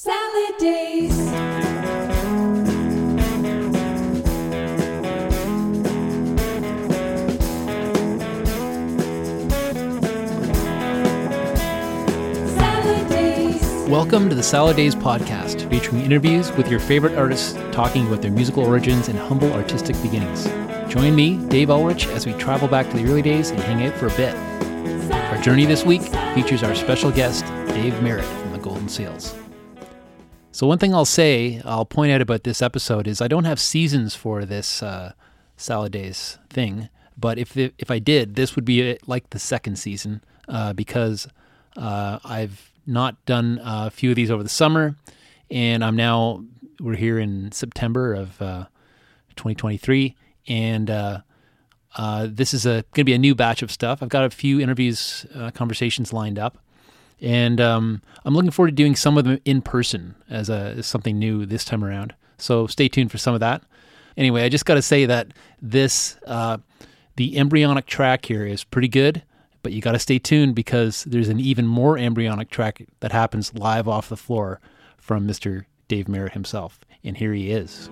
[0.00, 1.10] Salad days.
[13.88, 18.30] Welcome to the Salad Days podcast, featuring interviews with your favorite artists talking about their
[18.30, 20.44] musical origins and humble artistic beginnings.
[20.88, 23.98] Join me, Dave Ulrich, as we travel back to the early days and hang out
[23.98, 24.36] for a bit.
[25.12, 26.02] Our journey this week
[26.36, 27.44] features our special guest,
[27.74, 29.34] Dave Merritt from the Golden Seals.
[30.58, 33.60] So, one thing I'll say, I'll point out about this episode is I don't have
[33.60, 35.12] seasons for this uh,
[35.56, 39.38] Salad Days thing, but if it, if I did, this would be uh, like the
[39.38, 41.28] second season uh, because
[41.76, 44.96] uh, I've not done a few of these over the summer,
[45.48, 46.42] and I'm now
[46.80, 48.64] we're here in September of uh,
[49.36, 50.16] 2023,
[50.48, 51.20] and uh,
[51.96, 54.02] uh, this is going to be a new batch of stuff.
[54.02, 56.58] I've got a few interviews, uh, conversations lined up,
[57.20, 60.86] and um, I'm looking forward to doing some of them in person as, a, as
[60.86, 62.14] something new this time around.
[62.38, 63.62] So stay tuned for some of that.
[64.16, 65.28] Anyway, I just got to say that
[65.60, 66.58] this uh,
[67.16, 69.22] the embryonic track here is pretty good,
[69.62, 73.54] but you got to stay tuned because there's an even more embryonic track that happens
[73.54, 74.60] live off the floor
[74.96, 75.64] from Mr.
[75.88, 77.90] Dave Merritt himself, and here he is.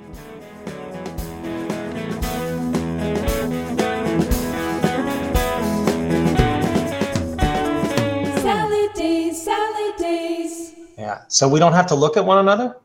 [11.07, 11.23] Yeah.
[11.29, 12.77] So we don't have to look at one another?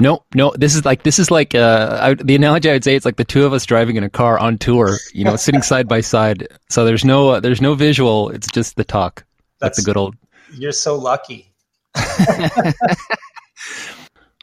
[0.00, 0.52] No, no.
[0.56, 3.16] This is like this is like uh, I, the analogy I would say it's like
[3.16, 6.00] the two of us driving in a car on tour, you know, sitting side by
[6.00, 6.46] side.
[6.68, 8.30] So there's no uh, there's no visual.
[8.30, 9.24] It's just the talk.
[9.60, 10.14] That's, That's- the good old.
[10.52, 11.52] You're so lucky.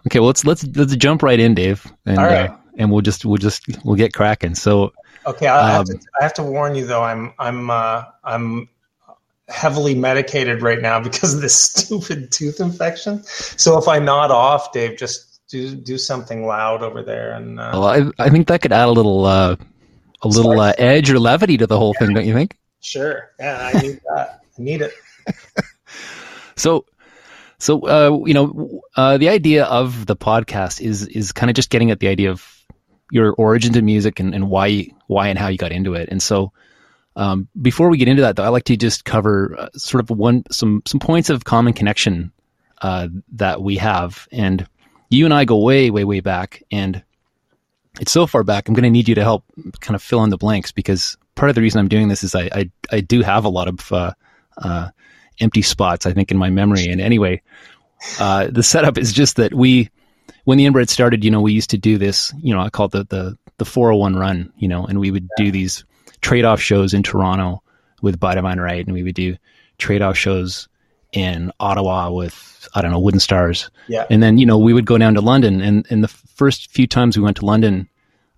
[0.07, 2.49] Okay, well let's let's let's jump right in, Dave, and All right.
[2.49, 4.55] uh, and we'll just we'll just we'll get cracking.
[4.55, 4.93] So
[5.27, 7.03] Okay, I, I, have Um, to, I have to warn you though.
[7.03, 8.67] I'm I'm uh, I'm
[9.51, 13.23] heavily medicated right now because of this stupid tooth infection.
[13.23, 17.33] So if I nod off, Dave, just do do something loud over there.
[17.33, 19.55] And uh, well, I I think that could add a little uh,
[20.21, 22.57] a little uh, edge or levity to the whole thing, don't you think?
[22.83, 24.41] sure, yeah, I need that.
[24.57, 24.93] I need it.
[26.61, 26.85] So,
[27.57, 31.71] so uh, you know, uh, the idea of the podcast is is kind of just
[31.71, 32.45] getting at the idea of
[33.09, 36.09] your origins in music and, and why why and how you got into it.
[36.09, 36.53] And so,
[37.21, 40.09] um, before we get into that, though, I like to just cover uh, sort of
[40.09, 42.31] one some some points of common connection
[42.81, 44.27] uh, that we have.
[44.31, 44.67] And
[45.09, 47.03] you and I go way way way back, and
[47.99, 48.67] it's so far back.
[48.67, 49.43] I'm going to need you to help
[49.81, 52.33] kind of fill in the blanks because part of the reason I'm doing this is
[52.33, 54.13] I I, I do have a lot of uh,
[54.57, 54.89] uh,
[55.39, 56.87] empty spots, I think, in my memory.
[56.87, 57.43] And anyway,
[58.19, 59.91] uh, the setup is just that we,
[60.45, 62.87] when the inbred started, you know, we used to do this, you know, I call
[62.87, 65.85] it the, the, the 401 run, you know, and we would do these
[66.21, 67.61] trade off shows in Toronto
[68.01, 68.85] with By Divine Right.
[68.85, 69.35] And we would do
[69.77, 70.67] trade off shows
[71.11, 73.69] in Ottawa with, I don't know, Wooden Stars.
[73.87, 74.05] Yeah.
[74.09, 75.61] And then, you know, we would go down to London.
[75.61, 77.89] And, and the first few times we went to London,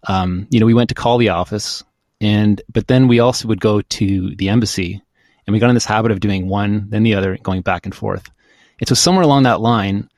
[0.07, 1.83] um, you know, we went to call the office
[2.19, 5.01] and, but then we also would go to the embassy
[5.45, 7.93] and we got in this habit of doing one, then the other, going back and
[7.93, 8.29] forth.
[8.79, 10.09] And so somewhere along that line,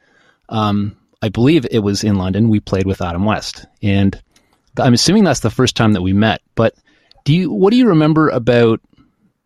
[0.49, 3.65] um, I believe it was in London, we played with Adam West.
[3.81, 4.21] And
[4.77, 6.41] I'm assuming that's the first time that we met.
[6.53, 6.75] But
[7.25, 8.79] do you, what do you remember about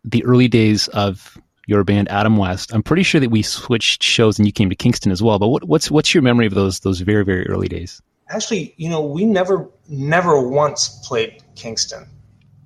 [0.04, 1.36] the early days of
[1.66, 2.72] your band, Adam West?
[2.72, 5.38] I'm pretty sure that we switched shows and you came to Kingston as well.
[5.38, 8.00] But what, what's, what's your memory of those, those very, very early days?
[8.28, 12.06] Actually, you know, we never never once played Kingston.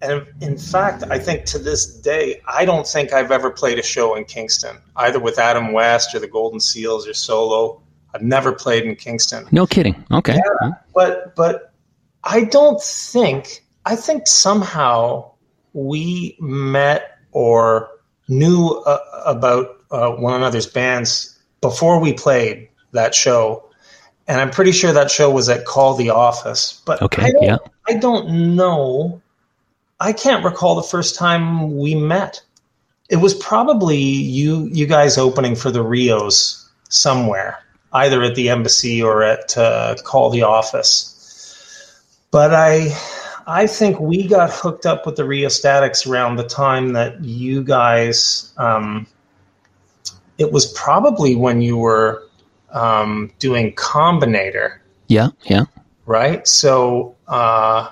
[0.02, 3.82] And in fact, I think to this day, I don't think I've ever played a
[3.82, 7.80] show in Kingston, either with Adam West or the Golden Seals or solo.
[8.14, 9.46] I've never played in Kingston.
[9.50, 10.04] No kidding.
[10.12, 10.34] Okay.
[10.34, 11.72] Yeah, But but
[12.22, 15.32] I don't think I think somehow
[15.72, 17.90] we met or
[18.28, 23.68] knew uh, about uh, one another's bands before we played that show.
[24.26, 26.82] And I'm pretty sure that show was at Call the Office.
[26.86, 27.56] But Okay, I don't, yeah.
[27.86, 29.20] I don't know.
[30.00, 32.42] I can't recall the first time we met.
[33.10, 37.58] It was probably you you guys opening for the Rios somewhere,
[37.92, 41.10] either at the embassy or at uh, Call the Office.
[42.30, 42.96] But I
[43.46, 48.52] I think we got hooked up with the Rheostatics around the time that you guys.
[48.56, 49.06] Um,
[50.38, 52.26] it was probably when you were
[52.70, 55.28] um, doing Kombinator Yeah.
[55.44, 55.64] Yeah.
[56.06, 56.46] right?
[56.46, 57.90] So uh,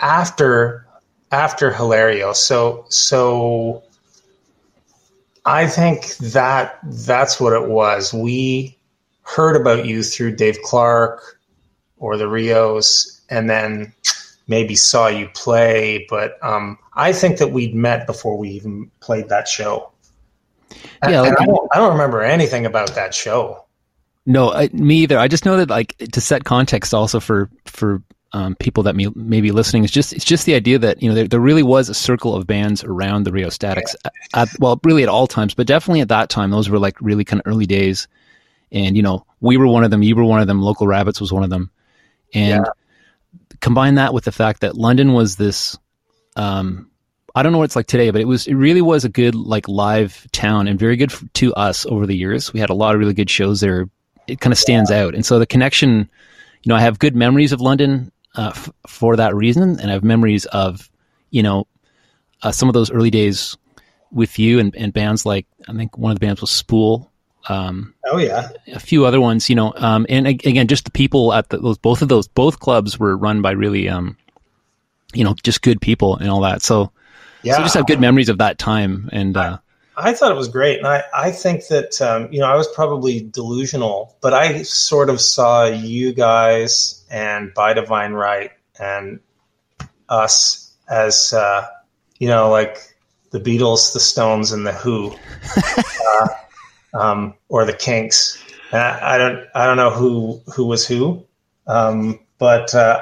[0.00, 0.86] after
[1.32, 3.82] after Hilario, so so
[5.44, 8.14] I think that that's what it was.
[8.14, 8.76] We
[9.22, 11.40] heard about you through Dave Clark
[11.98, 13.92] or the Rios, and then
[14.46, 16.06] maybe saw you play.
[16.08, 19.92] But um, I think that we'd met before we even played that show.
[21.06, 23.64] Yeah, like- I, don't, I don't remember anything about that show.
[24.26, 25.18] No, I, me either.
[25.18, 28.02] I just know that like to set context also for for
[28.32, 31.08] um, people that may, may be listening is just it's just the idea that you
[31.08, 34.80] know there, there really was a circle of bands around the Rheostatics at, at well
[34.82, 37.46] really at all times, but definitely at that time those were like really kind of
[37.46, 38.08] early days,
[38.72, 41.20] and you know we were one of them, you were one of them, Local Rabbits
[41.20, 41.70] was one of them,
[42.34, 42.66] and
[43.60, 45.78] combine that with the fact that London was this
[46.36, 46.90] um,
[47.36, 49.34] I don't know what it's like today, but it was it really was a good
[49.34, 52.50] like live town and very good f- to us over the years.
[52.52, 53.90] We had a lot of really good shows there.
[54.26, 56.08] It kind of stands out, and so the connection.
[56.62, 59.92] You know, I have good memories of London uh, f- for that reason, and I
[59.92, 60.90] have memories of
[61.30, 61.66] you know
[62.42, 63.56] uh, some of those early days
[64.10, 67.12] with you and, and bands like I think one of the bands was Spool.
[67.48, 71.32] Um, Oh yeah, a few other ones, you know, um, and again, just the people
[71.32, 74.16] at the, those, both of those, both clubs were run by really, um,
[75.14, 76.62] you know, just good people and all that.
[76.62, 76.92] So,
[77.42, 77.54] yeah.
[77.54, 79.08] so I just have good memories of that time.
[79.12, 79.58] And, uh,
[79.96, 82.68] I thought it was great, and I, I think that um, you know I was
[82.68, 89.20] probably delusional, but I sort of saw you guys and By Divine Right and
[90.10, 91.66] us as uh,
[92.18, 92.78] you know like
[93.30, 95.12] the Beatles, the Stones, and the Who,
[95.56, 96.28] uh,
[96.98, 98.42] um, or the Kinks.
[98.72, 101.24] I, I don't I don't know who who was who,
[101.66, 103.00] um, but uh,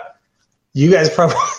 [0.72, 1.36] you guys probably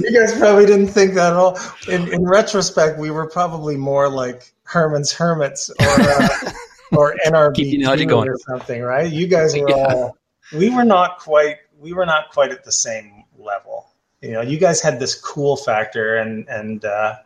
[0.00, 1.58] you guys probably didn't think that at all.
[1.88, 6.52] In, in retrospect, we were probably more like Herman's Hermits or uh,
[6.92, 8.28] or NRB Keep the analogy going.
[8.28, 9.10] or something, right?
[9.10, 9.94] You guys were Yeah.
[9.94, 10.16] all.
[10.56, 11.58] We were not quite.
[11.78, 13.88] We were not quite at the same level.
[14.20, 17.16] You know, you guys had this cool factor, and and uh,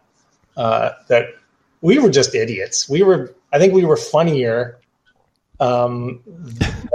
[0.56, 1.26] uh, that
[1.80, 2.88] we were just idiots.
[2.88, 3.34] We were.
[3.54, 4.80] I think we were funnier
[5.60, 6.20] um,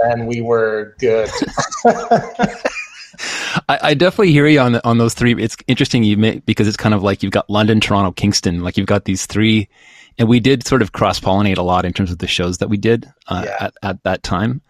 [0.03, 1.29] than we were good.
[3.67, 5.33] I, I definitely hear you on on those three.
[5.41, 8.77] It's interesting you make, because it's kind of like you've got London, Toronto, Kingston, like
[8.77, 9.69] you've got these three
[10.17, 12.67] and we did sort of cross pollinate a lot in terms of the shows that
[12.67, 13.55] we did, uh, Yeah.
[13.67, 14.61] at, at that time.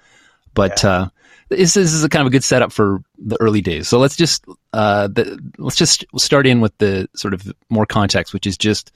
[0.54, 1.10] But, uh,
[1.50, 3.88] this, this is a kind of a good setup for the early days.
[3.88, 8.32] So let's just, uh, the, let's just start in with the sort of more context,
[8.32, 8.92] which is just,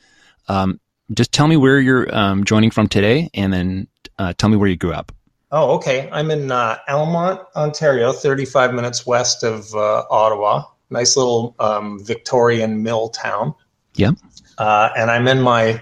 [0.47, 0.79] um,
[1.13, 3.87] just tell me where you're, um, joining from today and then,
[4.19, 5.11] uh, tell me where you grew up.
[5.51, 6.09] Oh, okay.
[6.11, 10.63] I'm in uh, Almonte, Ontario, 35 minutes west of uh, Ottawa.
[10.89, 13.53] Nice little um, Victorian mill town.
[13.95, 14.11] Yeah.
[14.57, 15.81] Uh, and I'm in my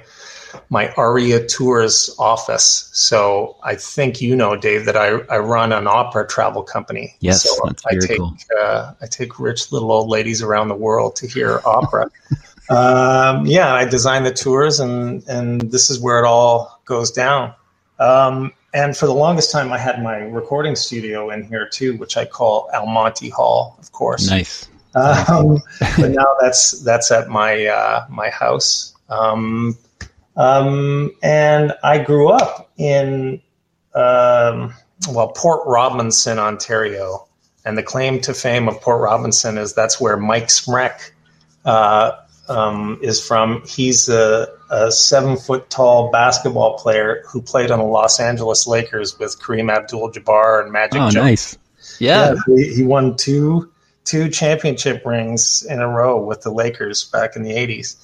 [0.70, 2.90] my Aria Tours office.
[2.94, 7.16] So I think you know, Dave, that I, I run an opera travel company.
[7.20, 8.38] Yes, so that's I very take cool.
[8.60, 12.10] uh, I take rich little old ladies around the world to hear opera.
[12.72, 17.54] um, yeah, I design the tours, and and this is where it all goes down.
[18.00, 22.16] Um, and for the longest time, I had my recording studio in here too, which
[22.16, 24.30] I call Almonte Hall, of course.
[24.30, 24.68] Nice.
[24.96, 25.60] Um,
[25.98, 28.94] but now that's that's at my uh, my house.
[29.10, 29.78] Um,
[30.38, 33.42] um, and I grew up in
[33.96, 34.74] um,
[35.10, 37.28] well Port Robinson, Ontario,
[37.66, 41.12] and the claim to fame of Port Robinson is that's where Mike Smrek
[41.66, 42.12] uh,
[42.52, 43.64] um, is from.
[43.66, 49.18] He's a, a seven foot tall basketball player who played on the Los Angeles Lakers
[49.18, 51.22] with Kareem Abdul-Jabbar and Magic Oh, Johnson.
[51.24, 51.58] nice.
[52.00, 52.36] Yeah.
[52.48, 53.72] he, he won two
[54.04, 57.96] two championship rings in a row with the Lakers back in the eighties.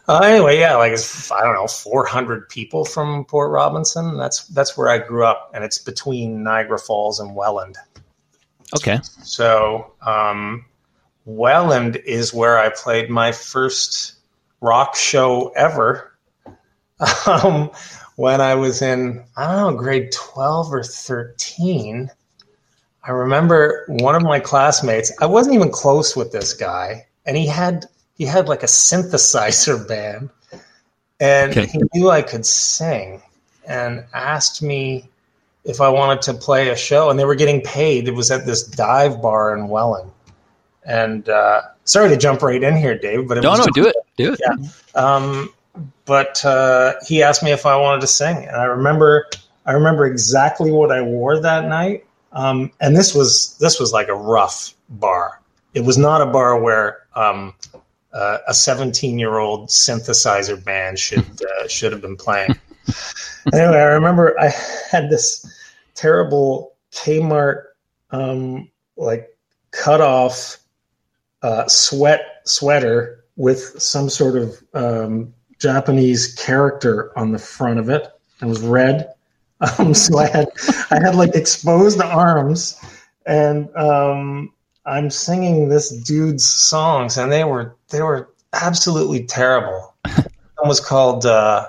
[0.08, 4.18] uh, anyway, yeah, like it's, I don't know, four hundred people from Port Robinson.
[4.18, 7.76] That's that's where I grew up, and it's between Niagara Falls and Welland.
[8.74, 8.98] Okay.
[9.22, 10.64] So um,
[11.24, 14.14] Welland is where I played my first
[14.60, 16.08] rock show ever.
[17.26, 17.72] Um,
[18.14, 22.08] when I was in, I don't know, grade 12 or 13.
[23.04, 27.46] I remember one of my classmates, I wasn't even close with this guy, and he
[27.46, 27.86] had
[28.16, 30.30] he had like a synthesizer band.
[31.18, 31.66] And Okay.
[31.66, 33.22] he knew I could sing
[33.66, 35.08] and asked me
[35.64, 38.06] if I wanted to play a show, and they were getting paid.
[38.06, 40.10] It was at this dive bar in Welland.
[40.84, 43.96] And uh, sorry to jump right in here, Dave, but it No, no, do it.
[44.16, 44.40] Do it.
[44.40, 44.68] Yeah.
[44.94, 45.52] Um,
[46.04, 49.26] but uh, he asked me if I wanted to sing, and I remember
[49.64, 52.04] I remember exactly what I wore that night.
[52.32, 55.40] Um, and this was this was like a rough bar.
[55.74, 57.54] It was not a bar where um,
[58.12, 61.24] uh, a 17 year old synthesizer band should
[61.60, 62.54] uh, should have been playing.
[63.52, 64.52] anyway, I remember I
[64.90, 65.46] had this
[65.94, 67.64] terrible Kmart
[68.10, 69.36] um, like
[69.70, 70.58] cut off
[71.42, 78.08] uh, sweat sweater with some sort of um, Japanese character on the front of it.
[78.40, 79.08] It was red.
[79.78, 80.48] Um, so I had
[80.90, 82.76] I had like exposed arms,
[83.26, 84.52] and um,
[84.86, 89.94] I'm singing this dude's songs, and they were they were absolutely terrible.
[90.02, 91.68] One was called uh,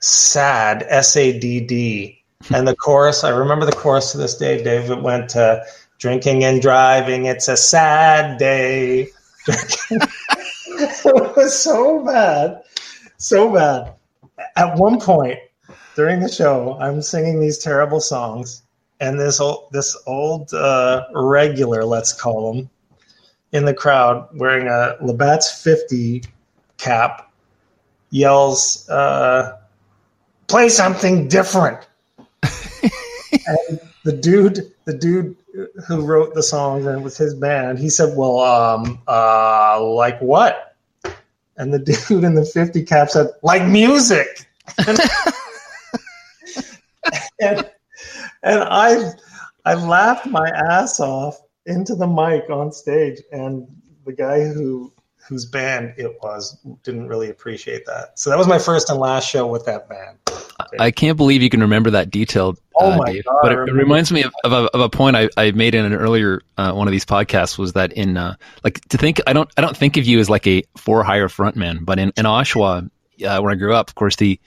[0.00, 4.62] "Sad" S A D D, and the chorus, I remember the chorus to this day,
[4.62, 4.90] Dave.
[4.90, 5.64] It went to
[5.98, 7.26] drinking and driving.
[7.26, 9.08] It's a sad day.
[9.46, 12.62] it was so bad,
[13.16, 13.94] so bad.
[14.56, 15.38] At one point
[15.94, 18.62] during the show, I'm singing these terrible songs,
[19.00, 22.70] and this old this old uh, regular, let's call him,
[23.52, 26.22] in the crowd wearing a Labatt's 50
[26.76, 27.32] cap
[28.10, 29.58] yells, uh,
[30.46, 31.86] "Play something different."
[33.46, 35.36] and the dude, the dude
[35.86, 40.18] who wrote the songs and it was his band, he said, "Well, um, uh, like
[40.22, 40.74] what?"
[41.58, 44.48] And the dude in the 50 cap said, "Like music."
[44.86, 44.98] and,
[47.42, 47.70] and,
[48.42, 49.10] and I,
[49.66, 53.68] I laughed my ass off into the mic on stage, and
[54.06, 54.90] the guy who
[55.28, 58.18] whose band it was didn't really appreciate that.
[58.18, 60.16] So that was my first and last show with that band.
[60.78, 63.24] I can't believe you can remember that detailed, Oh uh, my Dave.
[63.24, 65.74] God, But it, it reminds me of, of, a, of a point I, I made
[65.74, 68.34] in an earlier uh, one of these podcasts was that in uh,
[68.64, 71.28] like to think I don't I don't think of you as like a for hire
[71.28, 72.90] frontman, but in in Oshawa,
[73.24, 74.40] uh, where I grew up, of course the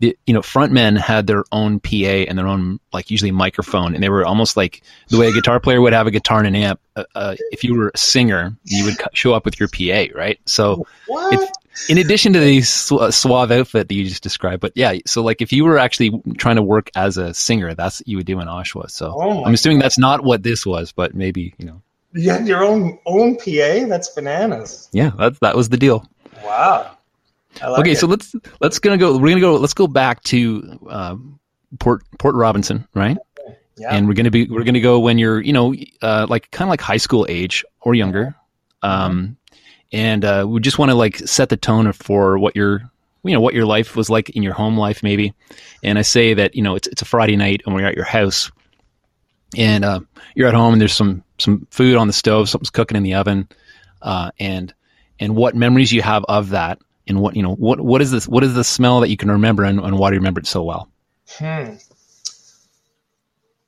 [0.00, 4.02] the you know frontmen had their own PA and their own like usually microphone, and
[4.02, 6.56] they were almost like the way a guitar player would have a guitar and an
[6.56, 6.80] amp.
[6.96, 10.40] Uh, uh, if you were a singer, you would show up with your PA, right?
[10.46, 10.86] So
[11.88, 15.22] in addition to the su- uh, suave outfit that you just described, but yeah, so
[15.22, 18.26] like if you were actually trying to work as a singer, that's what you would
[18.26, 18.90] do in Oshawa.
[18.90, 22.46] So Oh I'm assuming that's not what this was, but maybe you know, you had
[22.48, 23.86] your own own PA?
[23.86, 24.88] That's bananas.
[24.92, 26.06] yeah, that that was the deal.
[26.42, 26.96] Wow.
[27.62, 27.98] Like okay, it.
[27.98, 29.16] so let's let's gonna go.
[29.18, 29.56] We're gonna go.
[29.56, 31.16] Let's go back to uh,
[31.78, 33.18] Port Port Robinson, right?
[33.80, 33.94] yeah.
[33.94, 36.70] And we're gonna be we're gonna go when you're you know uh, like kind of
[36.70, 38.34] like high school age or younger,
[38.82, 39.38] um,
[39.90, 42.90] and uh, we just want to like set the tone for what your
[43.24, 45.32] you know what your life was like in your home life maybe.
[45.82, 48.04] And I say that you know it's it's a Friday night and we're at your
[48.04, 48.50] house,
[49.56, 50.00] and uh,
[50.34, 53.14] you're at home and there's some some food on the stove, something's cooking in the
[53.14, 53.48] oven,
[54.02, 54.74] uh, and
[55.18, 58.28] and what memories you have of that, and what you know what what is this
[58.28, 60.46] what is the smell that you can remember and, and why do you remember it
[60.46, 60.88] so well?
[61.28, 61.74] Hmm.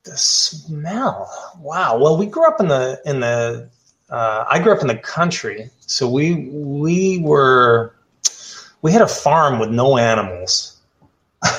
[0.05, 1.31] The smell.
[1.61, 1.99] Wow.
[1.99, 3.69] Well, we grew up in the in the.
[4.11, 7.95] Uh, I grew up in the country, so we we were
[8.83, 10.81] we had a farm with no animals.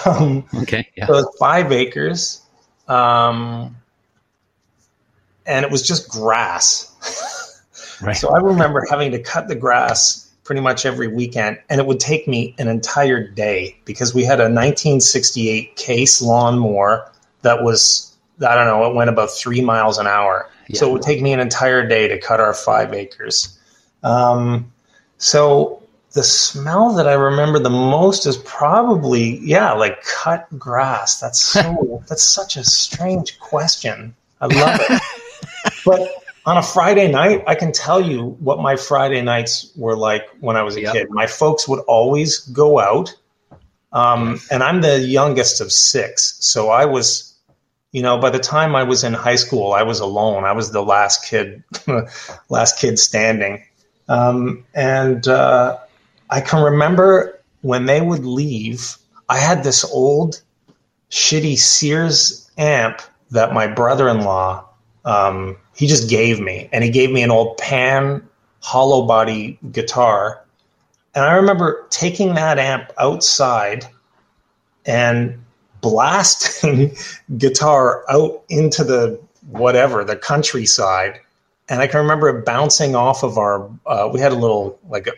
[0.05, 2.41] um, Okay, yeah, so it was five acres,
[2.87, 3.75] um,
[5.45, 7.61] and it was just grass.
[8.01, 8.13] right.
[8.15, 12.00] So I remember having to cut the grass pretty much every weekend, and it would
[12.00, 18.55] take me an entire day because we had a 1968 case lawnmower that was, I
[18.55, 20.50] don't know, it went about three miles an hour.
[20.73, 23.59] So it would take me an entire day to cut our five acres.
[24.01, 24.71] Um,
[25.17, 25.83] so
[26.13, 31.19] the smell that I remember the most is probably, yeah, like cut grass.
[31.19, 34.15] That's so, that's such a strange question.
[34.41, 35.01] I love it.
[35.85, 40.27] but on a Friday night, I can tell you what my Friday nights were like
[40.39, 40.93] when I was a Yep.
[40.93, 41.09] kid.
[41.09, 43.13] My folks would always go out,
[43.93, 47.33] um, and I'm the youngest of six, so I was,
[47.91, 50.43] you know, by the time I was in high school, I was alone.
[50.43, 51.63] I was the last kid,
[52.50, 53.63] last kid standing,
[54.09, 55.77] um, and uh,
[56.29, 58.97] I can remember when they would leave.
[59.29, 60.41] I had this old,
[61.09, 64.65] shitty Sears amp that my brother-in-law
[65.05, 68.27] um, he just gave me, and he gave me an old Pan
[68.62, 70.43] hollow body guitar.
[71.15, 73.86] And I remember taking that amp outside
[74.86, 75.43] and
[75.81, 76.95] blasting
[77.38, 81.19] guitar out into the whatever the countryside.
[81.69, 83.69] And I can remember it bouncing off of our.
[83.86, 85.12] Uh, we had a little like a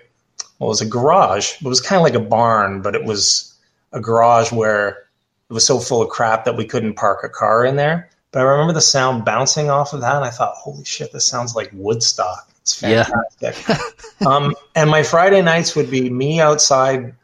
[0.60, 1.54] well, it was a garage.
[1.62, 3.54] It was kind of like a barn, but it was
[3.92, 5.06] a garage where
[5.50, 8.10] it was so full of crap that we couldn't park a car in there.
[8.36, 11.26] But I remember the sound bouncing off of that, and I thought, "Holy shit, this
[11.26, 13.06] sounds like Woodstock." It's Yeah.
[13.40, 13.80] fantastic.
[14.26, 17.16] um, and my Friday nights would be me outside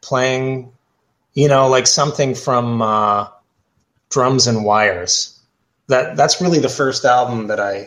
[0.00, 0.72] playing,
[1.34, 3.28] you know, like something from uh,
[4.10, 5.38] Drums and Wires.
[5.86, 7.86] That that's really the first album that I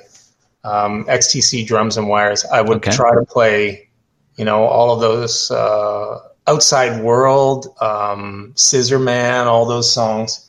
[0.63, 2.45] um, XTC Drums and Wires.
[2.45, 2.91] I would Okay.
[2.91, 3.89] try to play,
[4.37, 10.47] you know, all of those uh, Outside World, um, Scissor Man, all those songs.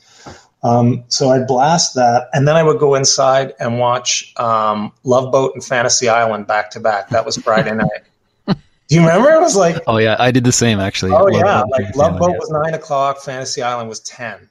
[0.64, 5.32] Um, so I'd blast that, and then I would go inside and watch um, Love
[5.32, 7.08] Boat and Fantasy Island back to back.
[7.08, 8.02] That was Friday night.
[8.46, 8.54] Do
[8.94, 9.30] you remember?
[9.32, 11.10] It was like, Oh yeah, I did the same actually.
[11.12, 14.48] oh Love yeah, Boat like Love Boat was nine o'clock, Fantasy Island was ten,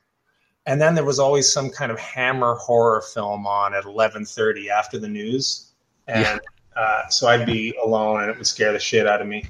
[0.65, 4.70] and then there was always some kind of Hammer horror film on at eleven thirty
[4.70, 5.72] after the news,
[6.08, 6.41] and
[6.75, 9.46] uh, so I'd be alone, and it would scare the shit out of me.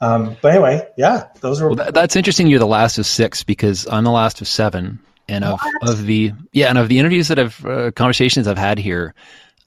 [0.00, 2.46] Um, but anyway, yeah, those were Well, that, that's interesting.
[2.46, 6.32] You're the last of six because I'm the last of seven, and of, of the
[6.52, 9.14] yeah, and of the interviews that I've uh, conversations I've had here,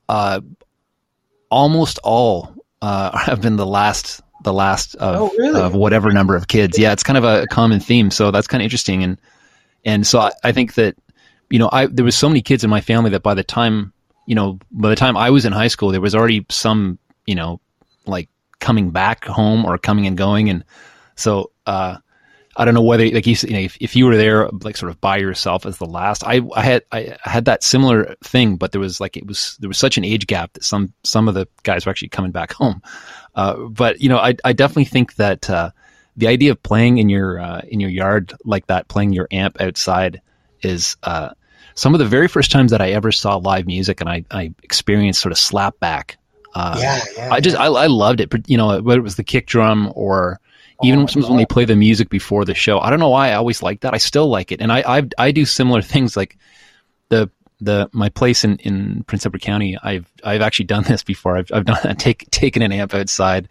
[0.09, 0.41] uh,
[1.49, 5.61] almost all uh, have been the last the last of, Oh, really?
[5.61, 6.77] of whatever number of kids.
[6.79, 9.17] Yeah, it's kind of a common theme, so that's kind of interesting, and
[9.85, 10.95] and so I, I think that
[11.49, 13.93] you know I there was so many kids in my family that by the time
[14.25, 17.35] you know by the time I was in high school, there was already some you
[17.35, 17.59] know
[18.05, 20.63] like coming back home or coming and going, and
[21.15, 21.51] so.
[21.65, 21.97] uh
[22.57, 24.91] I don't know whether like you, you know if, if you were there like sort
[24.91, 28.71] of by yourself as the last I I had I had that similar thing but
[28.71, 31.33] there was like it was there was such an age gap that some some of
[31.33, 32.81] the guys were actually coming back home
[33.35, 35.71] uh, but you know I I definitely think that uh,
[36.17, 39.61] the idea of playing in your uh, in your yard like that playing your amp
[39.61, 40.21] outside
[40.61, 41.29] is uh,
[41.75, 44.53] some of the very first times that I ever saw live music and I I
[44.63, 46.15] experienced sort of slapback
[46.53, 47.29] uh, yeah, yeah.
[47.31, 48.29] I just I, I loved it.
[48.29, 50.39] but, You know, whether it was the kick drum or
[50.83, 52.79] even Oh, sometimes when they play the music before the show.
[52.79, 53.93] I don't know why I always like that.
[53.93, 56.37] I still like it, and I I, I do similar things like
[57.09, 57.29] the
[57.63, 59.77] the my place in, in Prince Edward County.
[59.81, 61.37] I've I've actually done this before.
[61.37, 63.47] I've I've done that, take taken an amp outside,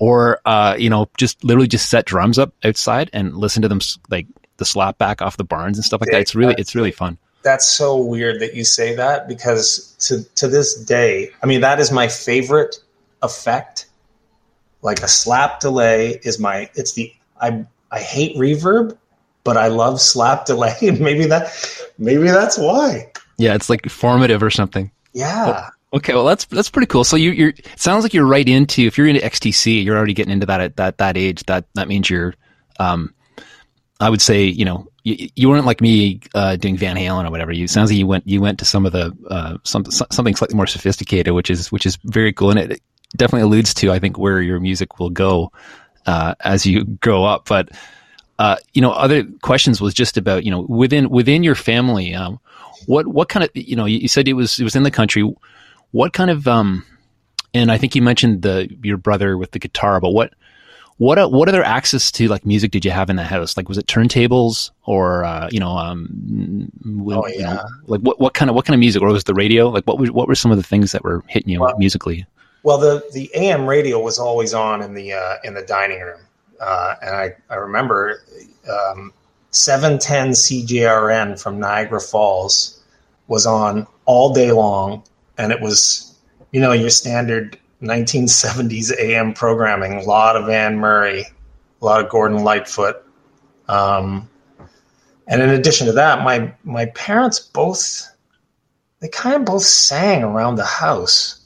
[0.00, 3.80] or uh you know just literally just set drums up outside and listen to them
[4.10, 6.20] like the slap back off the barns and stuff like that.
[6.20, 7.18] It's really it's really fun.
[7.42, 11.80] that's so weird that you say that because to to this day, I mean that
[11.80, 12.76] is my favorite
[13.22, 13.86] effect.
[14.84, 18.96] Like a slap delay is my it's the I I hate reverb,
[19.42, 21.52] but I love slap delay and maybe that
[21.98, 23.10] maybe that's why.
[23.38, 24.90] Yeah, it's like formative or something.
[25.12, 25.70] Yeah.
[25.94, 27.02] Okay, well that's that's pretty cool.
[27.02, 30.12] So you you're it sounds like you're right into if you're into XTC, you're already
[30.12, 31.44] getting into that at that that age.
[31.44, 32.34] That that means you're,
[32.78, 33.14] um,
[34.00, 37.30] I would say you know you, you weren't like me uh, doing Van Halen or
[37.30, 37.52] whatever.
[37.52, 40.56] You sounds like you went you went to some of the uh, some something slightly
[40.56, 42.82] more sophisticated, which is which is very cool, and it
[43.16, 45.52] definitely alludes to I think where your music will go
[46.06, 47.48] uh, as you grow up.
[47.48, 47.70] But
[48.38, 52.40] uh, you know, other questions was just about you know within within your family, um,
[52.86, 55.22] what what kind of you know you, said it was it was in the country.
[55.92, 56.84] What kind of um,
[57.52, 60.34] and I think you mentioned the your brother with the guitar, but what
[60.96, 63.56] what uh, what other access to like music did you have in the house?
[63.56, 66.70] Like was it turntables or uh, you know um,
[67.10, 69.26] Oh, you know, like what what kind of what kind of music or was it
[69.26, 69.68] the radio?
[69.68, 72.26] Like what was, what were some of the things that were hitting you Well, musically?
[72.64, 76.22] Well, the the AM radio was always on in the uh, in the dining room,
[76.60, 78.22] uh, and I I remember
[78.68, 79.12] um,
[79.50, 82.82] seven ten CJRN from Niagara Falls
[83.28, 85.04] was on all day long,
[85.36, 86.18] and it was
[86.52, 89.94] you know your standard 1970s AM programming.
[89.94, 91.26] A lot of Anne Murray,
[91.82, 92.96] a lot of Gordon Lightfoot.
[93.68, 94.26] Um,
[95.26, 98.10] and in addition to that, my my parents both
[99.00, 101.43] they kind of both sang around the house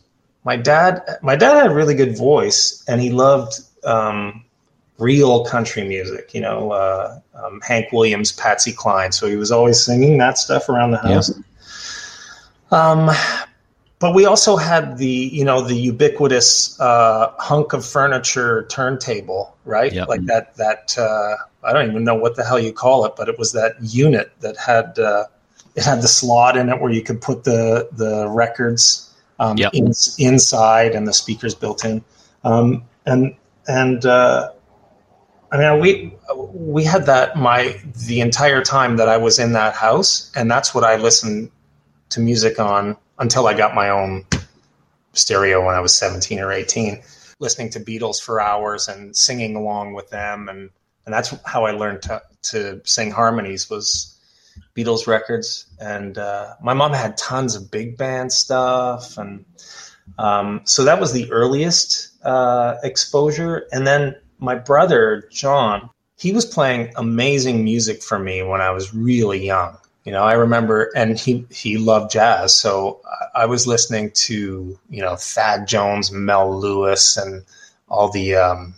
[0.48, 3.52] my dad my dad had a really good voice and he loved
[3.84, 4.42] um,
[4.98, 9.78] real country music you know uh, um, hank williams patsy cline so he was always
[9.88, 11.16] singing that stuff around the Yeah.
[11.16, 11.30] house
[12.70, 13.10] um,
[13.98, 19.92] but we also had the you know the ubiquitous uh, hunk of furniture turntable right
[19.92, 20.08] Yep.
[20.08, 23.28] like that that uh, i don't even know what the hell you call it but
[23.28, 25.24] it was that unit that had uh,
[25.76, 29.07] it had the slot in it where you could put the the records
[29.38, 29.74] um, Yep.
[29.74, 32.04] in, inside and the speakers built in
[32.44, 33.34] um, and
[33.66, 34.52] and uh,
[35.52, 36.14] I mean we
[36.52, 40.74] we had that my the entire time that I was in that house and that's
[40.74, 41.50] what I listened
[42.10, 44.24] to music on until I got my own
[45.12, 47.02] stereo when I was 17 or 18
[47.40, 50.70] listening to Beatles for hours and singing along with them and
[51.06, 54.17] and that's how I learned to to sing harmonies was
[54.76, 59.44] Beatles records, and uh, my mom had tons of big band stuff, and
[60.18, 63.66] um, so that was the earliest uh, exposure.
[63.72, 68.94] And then my brother John, he was playing amazing music for me when I was
[68.94, 69.76] really young.
[70.04, 73.00] You know, I remember, and he he loved jazz, so
[73.34, 77.44] I was listening to you know Thad Jones, Mel Lewis, and
[77.88, 78.74] all the um,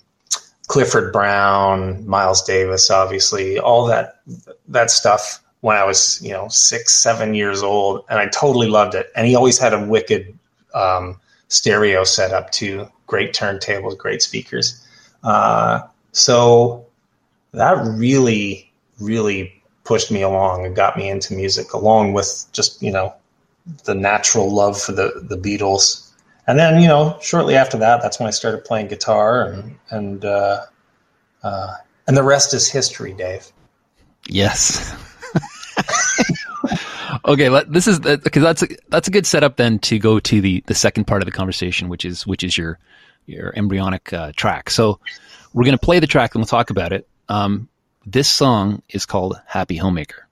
[0.66, 4.20] Clifford Brown, Miles Davis, obviously, all that
[4.68, 8.94] that stuff when I was, you know, six, seven years old, and I totally loved
[8.94, 9.10] it.
[9.14, 10.38] And he always had a wicked
[10.74, 14.86] um, stereo setup too, great turntables, great speakers.
[15.22, 16.86] Uh, so
[17.52, 22.90] that really, really pushed me along and got me into music, along with just you
[22.92, 23.14] know
[23.84, 26.10] the natural love for the the Beatles.
[26.46, 30.24] And then you know, shortly after that, that's when I started playing guitar, and and
[30.24, 30.62] uh,
[31.42, 31.74] uh,
[32.06, 33.52] and the rest is history, Dave.
[34.26, 34.94] Yes.
[37.24, 40.40] okay, let, this is because that's a, that's a good setup then to go to
[40.40, 42.78] the the second part of the conversation, which is which is your
[43.26, 44.70] your embryonic uh, track.
[44.70, 45.00] So
[45.52, 47.09] we're going to play the track and we'll talk about it.
[47.28, 47.68] Um,
[48.06, 50.26] this song is called "Happy Homemaker."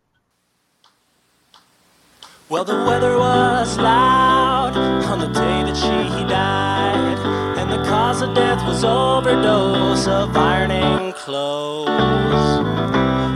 [2.48, 7.18] Well, the weather was loud on the day that she died,
[7.58, 11.90] and the cause of death was overdose of ironing clothes.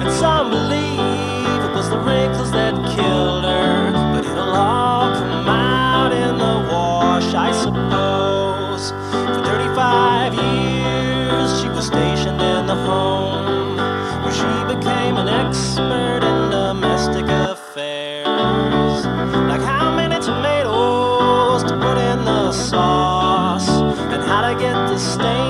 [0.02, 2.21] And some believe it was the wrinkles
[15.72, 19.06] expert in domestic affairs.
[19.48, 23.68] Like how many tomatoes to put in the sauce,
[24.12, 25.41] and how to get the stains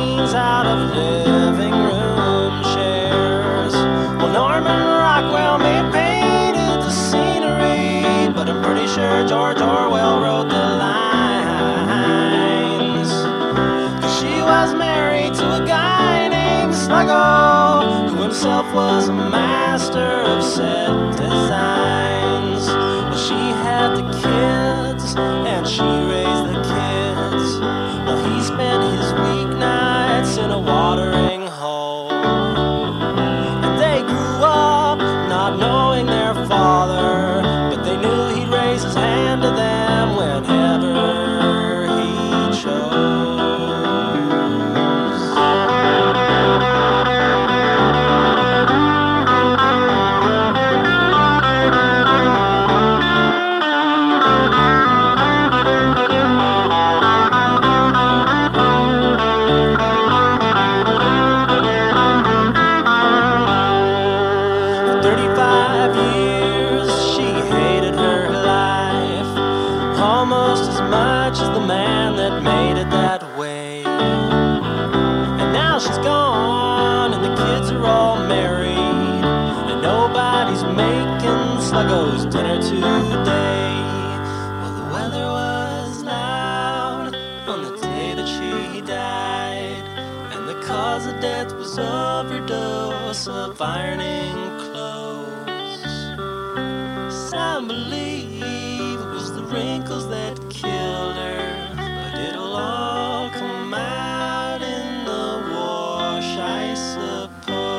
[97.83, 106.37] believe was the wrinkles that killed her, but it'll all come out in the wash,
[106.37, 107.73] I suppose.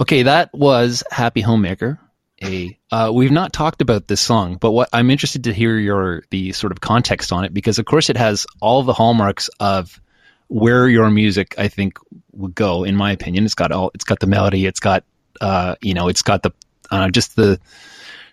[0.00, 1.98] Okay, that was Happy Homemaker.
[2.42, 6.22] A uh, we've not talked about this song, but what I'm interested to hear your
[6.30, 10.00] the sort of context on it because of course it has all the hallmarks of
[10.48, 11.98] where your music I think
[12.32, 12.82] would go.
[12.84, 15.04] In my opinion, it's got all it's got the melody, it's got
[15.40, 16.52] uh, you know, it's got the
[16.90, 17.60] uh, just the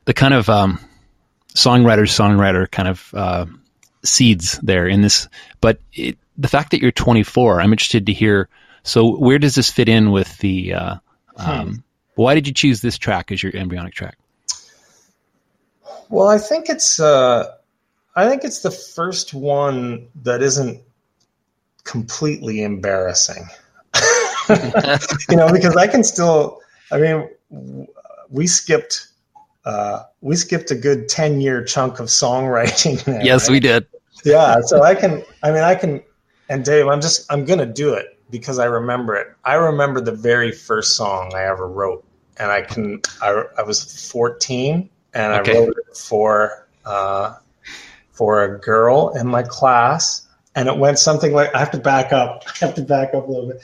[0.05, 0.79] the kind of um,
[1.55, 3.45] songwriter songwriter kind of uh,
[4.03, 5.27] seeds there in this.
[5.61, 8.47] But it, the fact that you're 24, I'm interested to hear.
[8.83, 10.73] So where does this fit in with the?
[10.73, 10.95] Uh,
[11.37, 11.83] um,
[12.15, 14.17] Why did you choose this track as your embryonic track?
[16.09, 17.53] Well, I think it's uh,
[18.15, 20.81] I think it's the first one that isn't
[21.83, 23.47] completely embarrassing.
[25.29, 26.61] you know, because I can still.
[26.91, 27.87] I mean,
[28.29, 29.07] we skipped
[29.65, 33.03] uh, we skipped a good ten year chunk of songwriting.
[33.03, 33.53] There, Yes, right?
[33.53, 33.85] we did.
[34.25, 36.01] yeah so i can i mean i can
[36.49, 40.11] and dave i'm just i'm gonna do it because i remember it i remember the
[40.11, 42.03] very first song i ever wrote
[42.37, 45.55] and i can i, I was 14 and Okay.
[45.55, 47.35] i wrote it for uh,
[48.11, 52.11] for a girl in my class and it went something like i have to back
[52.11, 53.61] up i have to back up a little bit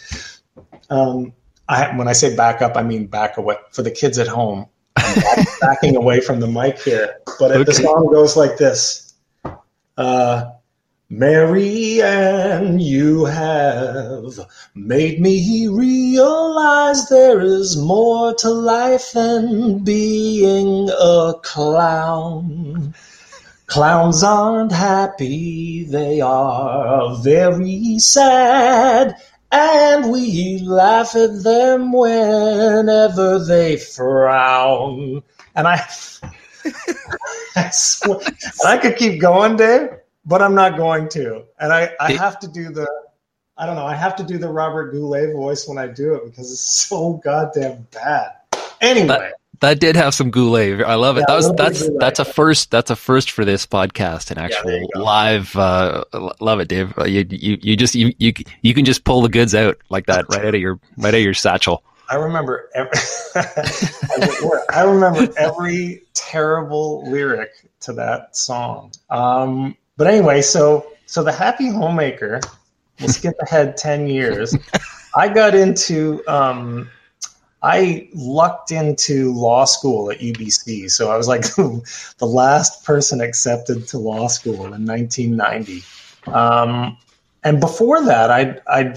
[0.91, 1.33] um,
[1.73, 4.67] I, when i say back up i mean back away for the kids at home.
[4.95, 9.13] I'm backing away from the mic here but it, the song goes like this
[9.97, 10.49] uh,
[11.15, 14.39] Mary Ann, you have
[14.73, 22.95] made me realize there is more to life than being a clown.
[23.67, 29.15] Clowns aren't happy, they are very sad,
[29.53, 35.21] and we laugh at them whenever they frown.
[35.55, 35.75] And I,
[37.55, 39.89] I swear, and I could keep going, Dave,
[40.25, 41.43] but I'm not going to.
[41.59, 42.89] And I, I have to do the,
[43.55, 46.25] I don't know, I have to do the Robert Goulet voice when I do it
[46.25, 48.31] because it's so goddamn bad.
[48.81, 49.31] Anyway,
[49.63, 50.81] That did have some goulet.
[50.81, 51.21] I love it.
[51.21, 52.69] Yeah, that was little bit of that's that's a first.
[52.69, 54.29] That's a first for this podcast.
[54.29, 55.01] An actual go.
[55.01, 55.55] live.
[55.55, 56.03] Uh,
[56.41, 56.93] love it, Dave.
[56.97, 60.07] Uh, You, you you just you, you you can just pull the goods out like
[60.07, 61.81] that right out of your right out of your satchel.
[62.09, 62.91] I remember every,
[64.69, 68.91] I remember every terrible lyric to that song.
[69.09, 72.41] Um, but anyway, so so the Happy Homemaker.
[72.99, 74.57] We'll skip ahead ten years.
[75.15, 76.89] I got into um,
[77.63, 83.87] I lucked into law school at UBC, so I was like the last person accepted
[83.87, 85.83] to law school in 1990.
[86.27, 86.97] Um,
[87.43, 88.95] and before that, I I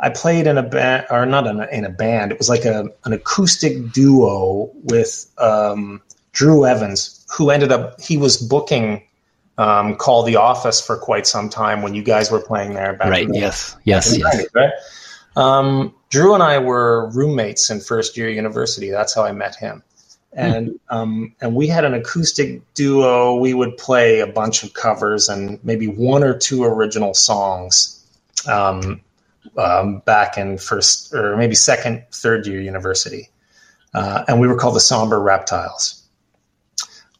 [0.00, 2.30] I played in a band, or not in a, in a band.
[2.32, 8.18] It was like a an acoustic duo with um, Drew Evans, who ended up he
[8.18, 9.02] was booking
[9.56, 12.92] um, Call the Office for quite some time when you guys were playing there.
[12.94, 13.28] Back Right.
[13.28, 13.76] the- Yes.
[13.84, 14.16] Yes.
[14.16, 14.46] Yes.
[14.54, 14.72] right?
[15.36, 18.90] Um, Drew and I were roommates in first year university.
[18.90, 19.82] That's how I met him.
[20.32, 23.36] And um, and we had an acoustic duo.
[23.36, 28.06] We would play a bunch of covers and maybe one or two original songs
[28.46, 29.00] um,
[29.56, 33.30] um, back in first or maybe second, third year university.
[33.94, 36.02] Uh, and we were called the Somber Reptiles,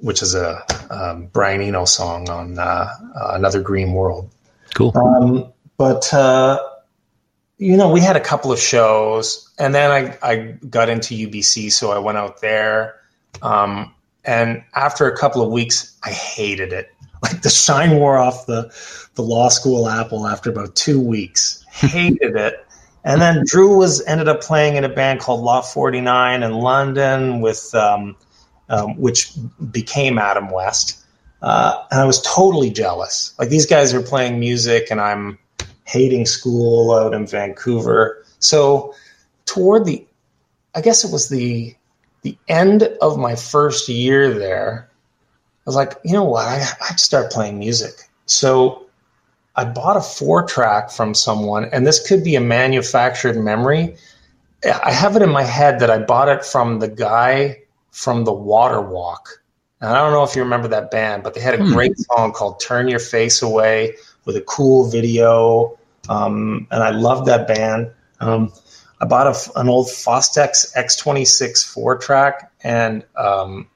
[0.01, 4.31] which is a um, Brian Eno song on uh, uh, Another Green World.
[4.75, 4.93] Cool.
[4.97, 6.61] Um, but uh,
[7.59, 10.37] you know, we had a couple of shows, and then I I
[10.71, 13.01] got into UBC, so I went out there.
[13.43, 13.95] Um,
[14.25, 16.91] and after a couple of weeks, I hated it.
[17.21, 18.73] Like the shine wore off the
[19.17, 21.65] the law school apple after about two weeks.
[21.69, 22.65] Hated it.
[23.03, 27.41] And then Drew was ended up playing in a band called Lot 49 in London
[27.41, 28.15] with um,
[28.69, 29.33] um, which
[29.73, 31.05] became Adam West.
[31.43, 33.35] Uh, and I was totally jealous.
[33.37, 35.41] Like these guys are playing music, and I'm
[35.89, 38.23] hating school out in Vancouver.
[38.39, 38.95] So
[39.47, 40.07] toward the,
[40.75, 41.75] I guess it was the
[42.23, 44.91] the end of my first year there.
[44.91, 46.47] I was like, you know what?
[46.47, 47.95] I, I start playing music.
[48.27, 48.87] So
[49.57, 53.97] I bought a four track from someone, and this could be a manufactured memory.
[54.65, 57.59] I have it in my head that I bought it from the guy
[57.93, 59.29] from the Water Walk.
[59.81, 61.73] And I don't know if you remember that band, but they had a Hmm.
[61.73, 63.95] great song called Turn Your Face Away
[64.29, 65.79] with a cool video.
[66.11, 67.91] Um, and I loved that band.
[68.21, 68.53] Um,
[69.01, 73.69] I bought a an old Fostex X26 four track and um,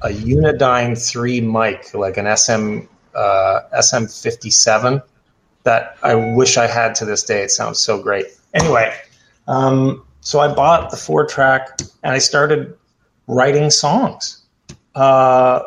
[0.00, 2.80] a Unidyne 3 mic, like an SM
[3.14, 5.02] uh, SM57
[5.64, 7.42] that I wish I had to this day.
[7.42, 8.26] It sounds so great.
[8.54, 8.96] Anyway,
[9.46, 12.74] um, so I bought the four track and I started
[13.26, 14.42] writing songs
[14.94, 15.60] uh,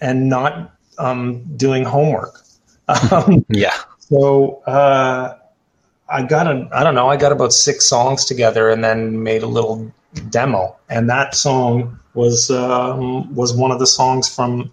[0.00, 2.42] and not um, doing homework.
[2.88, 3.74] Um, Yeah.
[3.98, 5.36] so uh,
[6.08, 9.42] I got a, I don't know, I got about six songs together and then made
[9.42, 9.92] a little
[10.30, 14.70] demo, and that song was um, was one of the songs from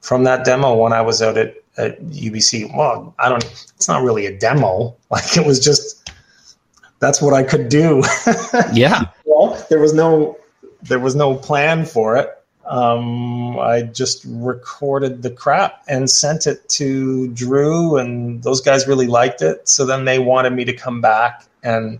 [0.00, 2.74] from that demo when I was out at, at UBC.
[2.76, 3.44] Well, I don't,
[3.76, 6.10] it's not really a demo, like it was just
[7.00, 8.02] that's what I could do.
[8.72, 9.02] Yeah.
[9.24, 10.38] well, there was no
[10.82, 12.30] there was no plan for it.
[12.66, 19.06] Um, I just recorded the crap and sent it to Drew, and those guys really
[19.06, 19.68] liked it.
[19.68, 21.98] So then they wanted me to come back and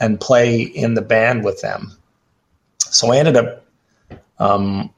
[0.00, 1.92] and play in the band with them.
[2.78, 3.66] So I ended up
[4.38, 4.92] um,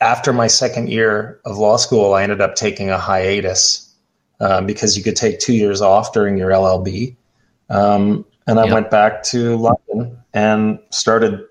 [0.00, 3.92] after my second year of law school, I ended up taking a hiatus
[4.40, 7.16] uh, because you could take two years off during your LLB.
[7.70, 8.72] Um, and I Yep.
[8.72, 11.44] went back to London and started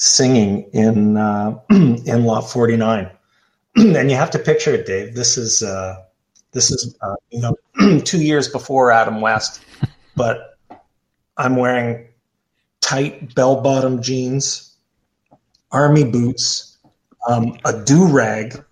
[0.00, 3.10] singing in uh, in Lot 49.
[3.76, 5.14] and you have to picture it, Dave.
[5.14, 6.02] This is uh,
[6.52, 9.64] this is uh, you know two years before Adam West,
[10.16, 10.58] but
[11.36, 12.08] I'm wearing
[12.80, 14.74] tight bell bottom jeans,
[15.70, 16.78] army boots,
[17.28, 18.62] um, a do rag,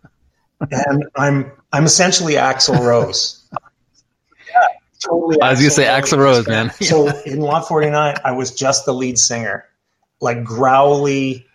[0.70, 3.46] and I'm I'm essentially Axl Rose.
[4.48, 4.62] yeah,
[5.04, 5.40] totally.
[5.42, 6.70] I was gonna say Axl Rose, man.
[6.80, 9.66] so in Lot 49, I was just the lead singer,
[10.20, 11.46] like growly.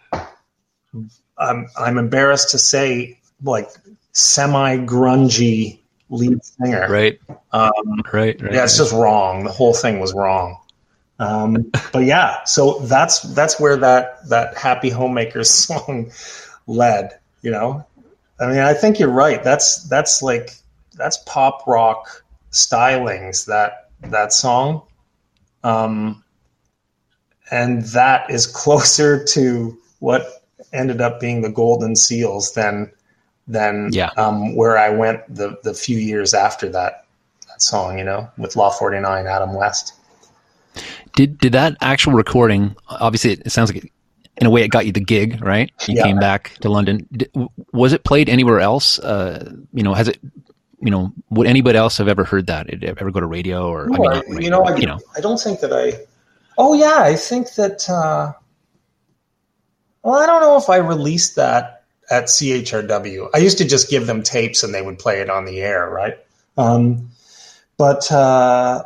[1.38, 3.69] Um, I'm embarrassed to say, like
[4.12, 6.88] semi grungy lead singer.
[6.89, 7.19] Right.
[7.52, 7.71] Um,
[8.13, 8.39] Right.
[8.41, 8.54] Right.
[8.54, 9.43] yeah, it's just wrong.
[9.43, 10.58] The whole thing was wrong.
[11.19, 16.12] Um, but yeah, so that's that's where that that Happy Homemakers song
[16.67, 17.19] led.
[17.41, 17.86] You know,
[18.39, 19.43] I mean, I think you're right.
[19.43, 20.52] That's that's like
[20.95, 24.84] that's pop rock stylings that that song,
[25.63, 26.23] um,
[27.54, 30.22] and that is closer to what
[30.74, 32.92] ended up being the Golden Seals than
[33.48, 34.10] than Yeah.
[34.18, 37.06] um, where I went the the few years after that
[37.50, 37.98] that song.
[38.00, 39.94] You know, with Lot 49, Adam West.
[41.16, 42.76] Did did that actual recording?
[42.89, 43.92] Obviously, it sounds like it,
[44.38, 45.70] in a way it got you the gig, right?
[45.88, 46.04] You Yeah.
[46.04, 47.06] came back to London.
[47.12, 48.98] Did, w- was it played anywhere else?
[49.00, 50.18] Uh, you know, has it?
[50.82, 52.68] You know, would anybody else have ever heard that?
[52.68, 53.84] Did it ever go to radio or?
[53.84, 55.72] I mean, No, not I- radio, you know, I, you know, I don't think that
[55.72, 55.94] I.
[56.58, 57.89] Oh yeah, I think that.
[57.89, 58.34] Uh,
[60.04, 63.30] well, I don't know if I released that at CHRW.
[63.34, 65.89] I used to just give them tapes and they would play it on the air,
[65.89, 66.18] right?
[66.58, 67.10] Um,
[67.78, 68.84] but uh,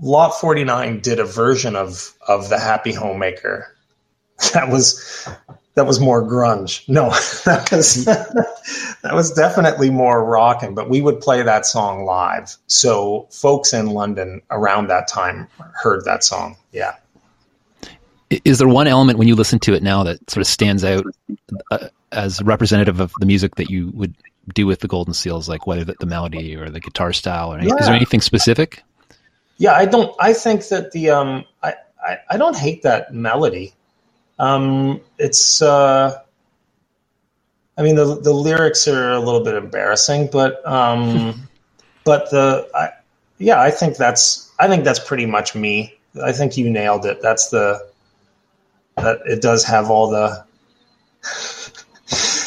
[0.00, 3.74] Lot Forty Nine did a version of of the Happy Homemaker
[4.52, 5.28] that was
[5.76, 6.86] that was more grunge.
[6.88, 7.10] No,
[7.44, 8.04] that was
[9.02, 10.74] that was definitely more rocking.
[10.74, 16.04] But we would play that song live, so folks in London around that time heard
[16.04, 16.56] that song.
[16.72, 16.96] Yeah.
[18.44, 21.04] Is there one element when you listen to it now that sort of stands out
[21.70, 24.14] uh, as representative of the music that you would
[24.52, 27.58] do with the Golden Seals, like whether the, the melody or the guitar style, or
[27.58, 28.82] any, is there anything specific?
[29.58, 30.14] Yeah, I don't.
[30.18, 33.74] I think that the um, I, I, I don't hate that melody.
[34.38, 36.20] Um, it's uh,
[37.78, 41.48] I mean the the lyrics are a little bit embarrassing, but um,
[42.04, 42.90] but the I,
[43.38, 45.94] yeah, I think that's I think that's pretty much me.
[46.22, 47.20] I think you nailed it.
[47.22, 47.86] That's the
[48.96, 50.44] that it does have all the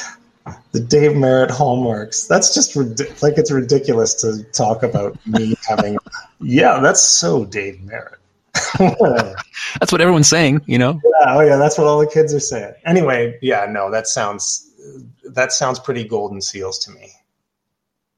[0.71, 2.25] the Dave Merritt hallmarks.
[2.25, 2.75] That's just
[3.21, 5.97] like it's ridiculous to talk about me having.
[6.41, 8.17] Yeah, that's so Dave Merritt.
[9.79, 10.99] That's what everyone's saying, you know.
[11.03, 12.73] Yeah, oh yeah, that's what all the kids are saying.
[12.85, 14.71] Anyway, yeah, no, that sounds
[15.23, 17.11] that sounds pretty Golden Seals to me.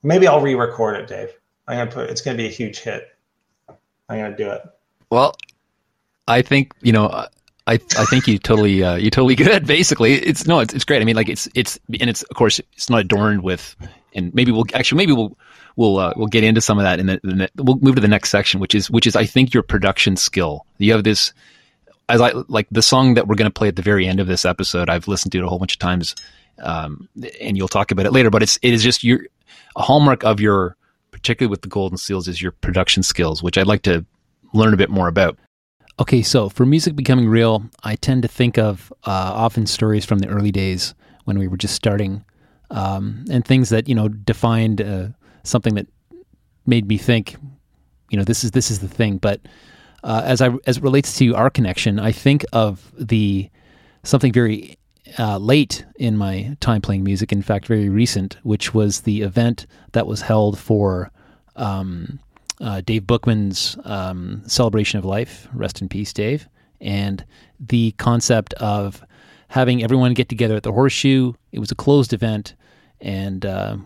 [0.04, 1.30] Maybe I'll re-record it, Dave.
[1.68, 2.10] I'm gonna put.
[2.10, 3.08] It's gonna be a huge hit.
[4.10, 4.62] I'm gonna do it.
[5.10, 5.36] Well,
[6.28, 7.08] I think you know.
[7.68, 9.68] I I think you totally uh, you totally good.
[9.68, 11.02] Basically, it's no, it's, it's great.
[11.02, 13.76] I mean, like it's it's and it's of course it's not adorned with,
[14.14, 15.38] and maybe we'll actually maybe we'll
[15.76, 18.08] we'll uh, we'll get into some of that in the, the we'll move to the
[18.08, 20.66] next section, which is which is I think your production skill.
[20.78, 21.34] You have this
[22.10, 24.28] as I like the song that we're going to play at the very end of
[24.28, 24.90] this episode.
[24.90, 26.16] I've listened to it a whole bunch of times,
[26.60, 27.08] um,
[27.40, 28.30] and you'll talk about it later.
[28.30, 29.22] But it's it is just your
[29.76, 30.76] a hallmark of your
[31.12, 34.06] particularly with the Golden Seals is your production skills, which I'd like to
[34.54, 35.38] learn a bit more about.
[36.00, 40.20] Okay, so for music becoming real, I tend to think of uh, often stories from
[40.20, 42.26] the early days when we were just starting,
[42.72, 45.10] um, and things that you know defined uh,
[45.44, 45.88] something that
[46.66, 47.36] made me think,
[48.10, 49.18] you know, this is this is the thing.
[49.18, 49.42] But
[50.04, 53.50] uh, as I as it relates to our connection, I think of the
[54.04, 54.78] something very
[55.20, 57.32] uh, late in my time playing music.
[57.32, 61.12] In fact, very recent, which was the event that was held for.
[61.56, 62.20] Um,
[62.62, 65.48] uh, Dave Bookman's um, celebration of life.
[65.52, 66.48] Rest in peace, Dave.
[66.80, 67.26] And
[67.60, 69.04] the concept of
[69.52, 71.34] having everyone get together at the Horseshoe.
[71.52, 72.56] It was a closed event,
[73.02, 73.78] and uh,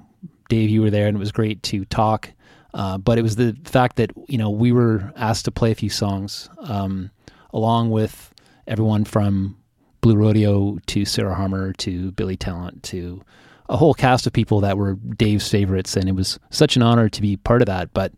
[0.49, 2.31] Dave, you were there, and it was great to talk.
[2.73, 5.75] Uh, but it was the fact that you know we were asked to play a
[5.75, 7.10] few songs um,
[7.53, 8.34] along with
[8.67, 9.58] everyone from
[10.01, 13.23] Blue Rodeo to Sarah Harmer to Billy Talent to
[13.69, 17.10] a whole cast of people that were Dave's favorites, and it was such an honor
[17.10, 17.93] to be part of that.
[17.93, 18.13] But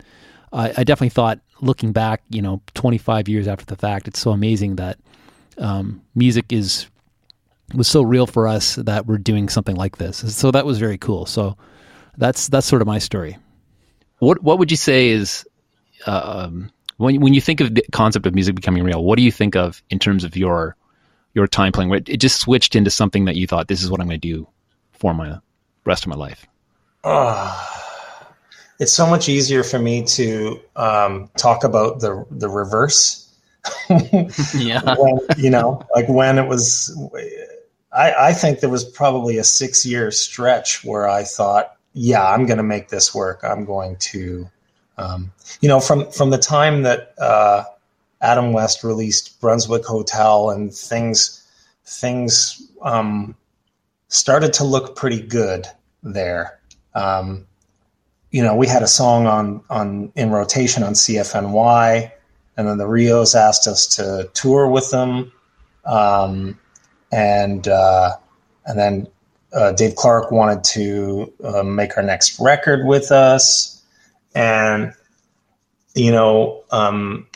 [0.52, 4.32] I, I definitely thought, looking back, you know, 25 years after the fact, it's so
[4.32, 4.98] amazing that
[5.58, 6.88] um, music is
[7.74, 10.18] was so real for us that we're doing something like this.
[10.36, 11.26] So that was very cool.
[11.26, 11.58] So
[12.18, 13.38] that's that's sort of my story.
[14.20, 15.46] What what would you say is
[16.06, 19.04] uh, um, when when you think of the concept of music becoming real?
[19.04, 20.76] What do you think of in terms of your
[21.34, 21.90] your time playing?
[21.90, 24.28] Where it just switched into something that you thought this is what I'm going to
[24.28, 24.48] do
[24.94, 25.40] for my
[25.86, 26.46] rest of my life.
[28.80, 33.24] It's so much easier for me to um, talk about the the reverse.
[34.54, 34.96] Yeah.
[34.98, 36.98] when, you know, like when it was,
[37.92, 42.46] I, I think there was probably a six year stretch where I thought, yeah, I'm
[42.46, 43.42] going to make this work.
[43.44, 44.50] I'm going to,
[44.98, 45.32] um,
[45.62, 47.64] you know, from from the time that uh,
[48.22, 51.44] Adam West released Brunswick Hotel and things
[51.86, 53.36] things um,
[54.08, 55.68] started to look pretty good
[56.04, 56.60] there.
[56.94, 57.46] Um,
[58.32, 62.12] you know, we had a song on on in rotation on CFNY
[62.58, 65.32] and then the Rios asked us to tour with them,
[65.86, 66.60] um,
[67.12, 68.16] and uh,
[68.66, 69.08] and then
[69.54, 73.82] uh, Dave Clark wanted to uh, make our next record with us,
[74.36, 74.94] and
[75.96, 77.28] you know, um,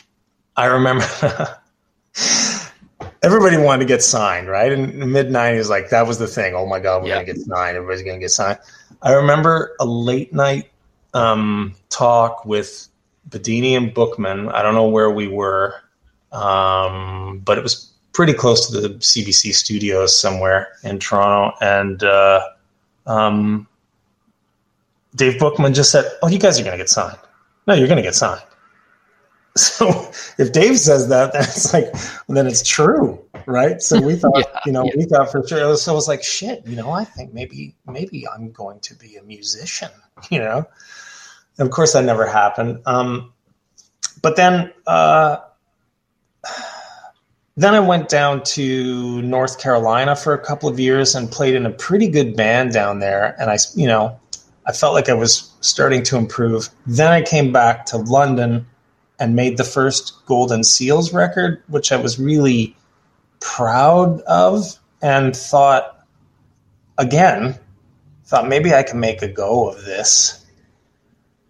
[0.56, 1.04] I remember
[3.22, 4.72] everybody wanted to get signed, right?
[4.72, 6.54] In mid '90s, like that was the thing.
[6.54, 7.14] Oh my God, we're Yeah.
[7.14, 7.76] gonna get signed.
[7.76, 8.58] Everybody's gonna get signed.
[9.02, 10.70] I remember a late night
[11.14, 12.88] um, talk with
[13.28, 14.48] Bidini and Bookman.
[14.50, 15.74] I don't know where we were,
[16.32, 21.56] um, but it was pretty close to the CBC studios somewhere in Toronto.
[21.60, 22.40] And uh,
[23.06, 23.66] um,
[25.14, 27.18] Dave Bookman just said, "Oh, you guys are going to get signed.
[27.66, 28.42] No, you're going to get signed."
[29.54, 31.92] So if Dave says that, then it's like,
[32.26, 33.82] then it's true, right?
[33.82, 34.92] So we thought, Yeah, you know, yeah.
[34.96, 35.76] we thought for sure.
[35.76, 39.16] So it was like, shit, you know, I think maybe, maybe I'm going to be
[39.16, 39.90] a musician,
[40.30, 40.66] you know.
[41.58, 42.80] And of course, that never happened.
[42.86, 43.34] Um,
[44.22, 45.36] but then, uh,
[47.56, 51.66] then I went down to North Carolina for a couple of years and played in
[51.66, 53.36] a pretty good band down there.
[53.38, 54.18] And I, you know,
[54.66, 56.70] I felt like I was starting to improve.
[56.86, 58.66] Then I came back to London
[59.18, 62.74] and made the first Golden Seals record, which I was really
[63.40, 66.06] proud of and thought
[66.96, 67.58] again
[68.24, 70.46] thought maybe i can make a go of this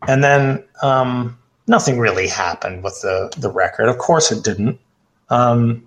[0.08, 1.38] and then um,
[1.68, 4.80] nothing really happened with the, the record of course it didn't
[5.28, 5.86] um,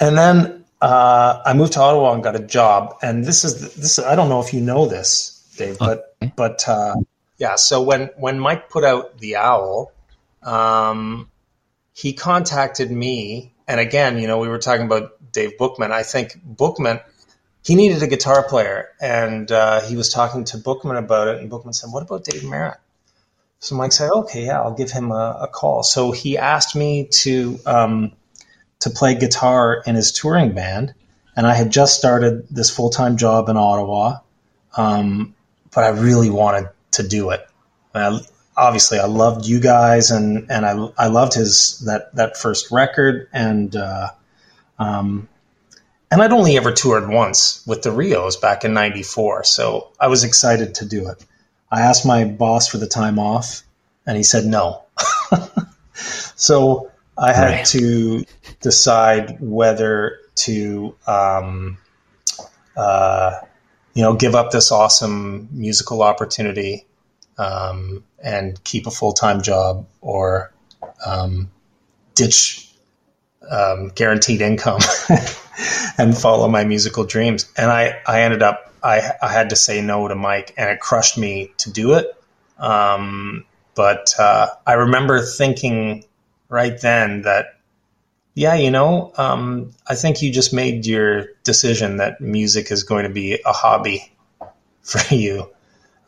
[0.00, 2.96] and then uh, i moved to ottawa and got a job.
[3.02, 6.32] And this is this i don't know if you know this dave but Okay.
[6.36, 6.94] but uh,
[7.38, 9.92] yeah so when when mike put out the owl
[10.42, 11.28] um,
[11.94, 13.52] he contacted me.
[13.66, 15.90] And again you know we were talking about dave bookman.
[15.92, 17.00] I think bookman
[17.64, 18.88] he needed a guitar player.
[19.00, 21.40] And uh, he was talking to bookman about it.
[21.40, 22.76] And bookman said what about dave merritt?
[23.60, 25.82] So mike said okay yeah i'll give him a, a call.
[25.82, 28.12] So he asked me to um,
[28.84, 30.94] to play guitar in his touring band
[31.36, 34.16] and i had just started this full-time job in ottawa
[34.76, 35.34] um,
[35.74, 37.46] but i really wanted to do it
[37.94, 38.20] I,
[38.56, 43.28] obviously I loved you guys and and I I loved his that that first record
[43.32, 44.10] and uh,
[44.78, 45.28] um,
[46.10, 50.24] and I'd only ever toured once with the Rios back in '94, so I was
[50.24, 51.24] excited to do it.
[51.70, 53.62] I asked my boss for the time off,
[54.06, 54.82] and he said no.
[56.36, 57.66] so I had Right.
[57.66, 58.24] to
[58.60, 61.78] decide whether to um,
[62.76, 63.40] uh,
[63.94, 66.86] you know give up this awesome musical opportunity
[67.38, 70.52] um, and keep a full time job or
[71.06, 71.50] um,
[72.14, 72.68] ditch
[73.50, 74.80] um, guaranteed income
[75.98, 77.50] and follow my musical dreams.
[77.56, 80.80] And I, I ended up, I, I had to say no to Mike, and it
[80.80, 82.06] crushed me to do it.
[82.58, 83.44] Um,
[83.74, 86.04] but uh, I remember thinking
[86.48, 87.58] right then that,
[88.34, 93.04] yeah, you know, um, I think you just made your decision that music is going
[93.04, 94.12] to be a hobby
[94.82, 95.50] for you.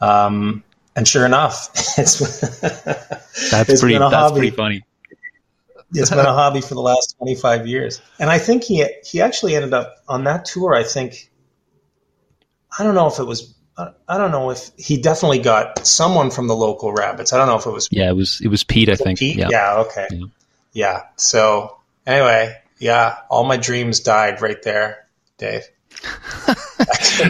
[0.01, 0.64] Um,
[0.97, 2.18] and sure enough, it's
[3.51, 3.95] That's it's pretty.
[3.95, 4.41] been a That's hobby.
[4.41, 4.82] pretty funny.
[5.93, 8.01] it's been a hobby for the last 25 years.
[8.18, 10.74] And I think he he actually ended up on that tour.
[10.74, 11.30] I think
[12.78, 16.31] I don't know if it was I I don't know if he definitely got someone
[16.31, 17.33] from the Local Rabbits.
[17.33, 18.41] I don't know if it was Yeah, it was.
[18.43, 18.89] It was Pete.
[18.89, 19.18] I was it think.
[19.18, 19.37] Pete.
[19.37, 19.49] Yeah.
[19.51, 19.77] Yeah.
[19.81, 20.07] Okay.
[20.11, 20.27] Yeah.
[20.72, 21.03] Yeah.
[21.16, 25.07] So anyway, yeah, all my dreams died right there,
[25.39, 25.64] Dave.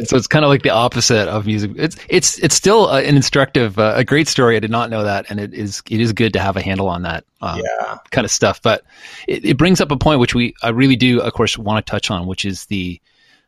[0.05, 1.72] so it's kind of like the opposite of music.
[1.76, 4.57] It's it's it's still an instructive, uh, a great story.
[4.57, 6.88] I did not know that, and it is it is good to have a handle
[6.88, 7.99] on that uh, Yeah.
[8.11, 8.61] kind of stuff.
[8.61, 8.82] But
[9.28, 11.88] it, it brings up a point which we I really do, of course, want to
[11.90, 13.01] touch on, which is the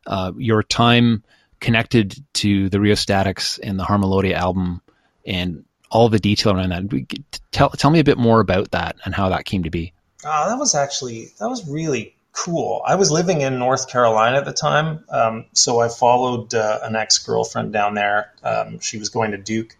[0.06, 1.24] uh, your time
[1.60, 4.80] connected to the Rheostatics and the Harmelodia album,
[5.26, 7.40] and all the detail around that.
[7.52, 9.92] Tell tell me a bit more about that and how that came to be.
[10.24, 12.82] Oh, that was actually that was really cool.
[12.86, 16.96] I was living in North Carolina at the time, um, so I followed uh, an
[16.96, 18.32] ex girlfriend down there.
[18.42, 19.76] Um, she was going to Duke,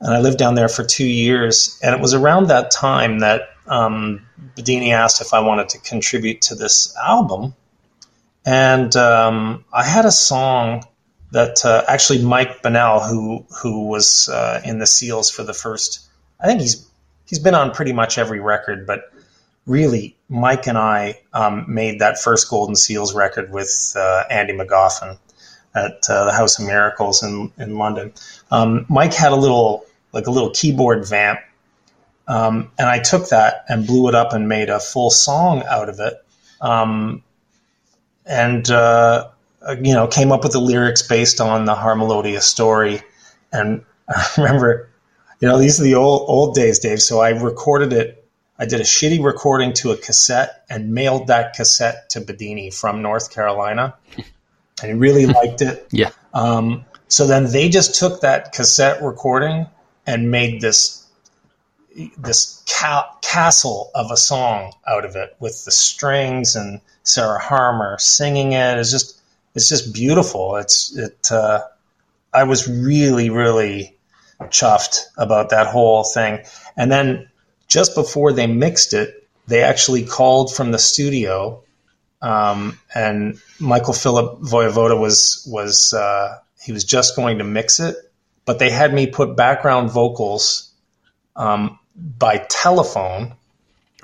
[0.00, 1.78] and I lived down there for two years.
[1.82, 4.26] And it was around that time that um,
[4.56, 7.54] Bidini asked if I wanted to contribute to this album,
[8.44, 10.84] and um, I had a song
[11.32, 16.06] that uh, actually Mike Bennell, who who was uh, in the Seals for the first,
[16.40, 16.88] I think he's
[17.26, 19.12] he's been on pretty much every record, but
[19.66, 25.18] really, Mike and I um, made that first Golden Seals record with uh, Andy Magoffin
[25.74, 28.12] at uh, the House of Miracles in in London.
[28.50, 31.40] Um, Mike had a little like a little keyboard vamp,
[32.28, 35.88] um, and I took that and blew it up and made a full song out
[35.88, 36.14] of it,
[36.60, 37.22] um,
[38.26, 39.28] and uh,
[39.82, 43.02] you know came up with the lyrics based on the Harmelodia story.
[43.52, 44.88] And I remember,
[45.40, 47.00] you know, these are the old old days, Dave.
[47.00, 48.24] So I recorded it
[48.58, 53.02] I did a shitty recording to a cassette and mailed that cassette to Bidini from
[53.02, 53.94] North Carolina.
[54.82, 55.86] And he really liked it.
[55.92, 56.10] Yeah.
[56.34, 59.68] Um, so then they just took that cassette recording
[60.04, 61.03] and made this
[62.18, 67.98] this ca- castle of a song out of it with the strings and Sarah Harmer
[67.98, 68.78] singing it.
[68.78, 69.20] It's just
[69.54, 70.56] it's just beautiful.
[70.56, 71.30] It's it.
[71.30, 71.62] Uh,
[72.32, 73.96] I was really really
[74.42, 76.40] chuffed about that whole thing.
[76.76, 77.28] And then
[77.68, 81.62] just before they mixed it, they actually called from the studio,
[82.22, 87.96] um, and Michael Philip Wojewoda was was uh, he was just going to mix it,
[88.46, 90.72] but they had me put background vocals
[91.36, 93.34] um, by telephone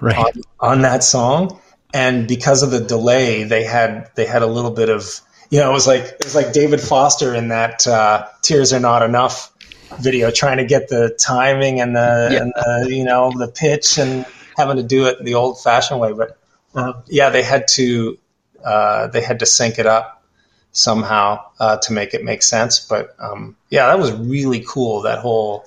[0.00, 0.16] Right.
[0.16, 1.60] on, on that song,
[1.92, 5.20] and because of the delay, they had they had a little bit of
[5.50, 8.80] you know it was like it was like David Foster in that uh, "Tears Are
[8.80, 9.52] Not Enough"
[10.00, 12.38] video, trying to get the timing and the, Yeah.
[12.40, 14.24] and the you know the pitch and
[14.56, 16.12] having to do it the old fashioned way.
[16.14, 16.38] But
[16.74, 18.16] uh, yeah, they had to
[18.64, 20.22] uh, they had to sync it up
[20.72, 22.80] somehow uh, to make it make sense.
[22.80, 25.02] But um, yeah, that was really cool.
[25.02, 25.66] That whole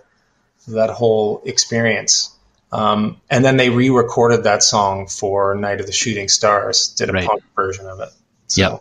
[0.67, 2.29] that whole experience.
[2.71, 7.13] Um, and then they re-recorded that song for Night of the Shooting Stars, did a
[7.13, 7.27] Right.
[7.27, 8.09] punk version of it.
[8.47, 8.79] So, Yep.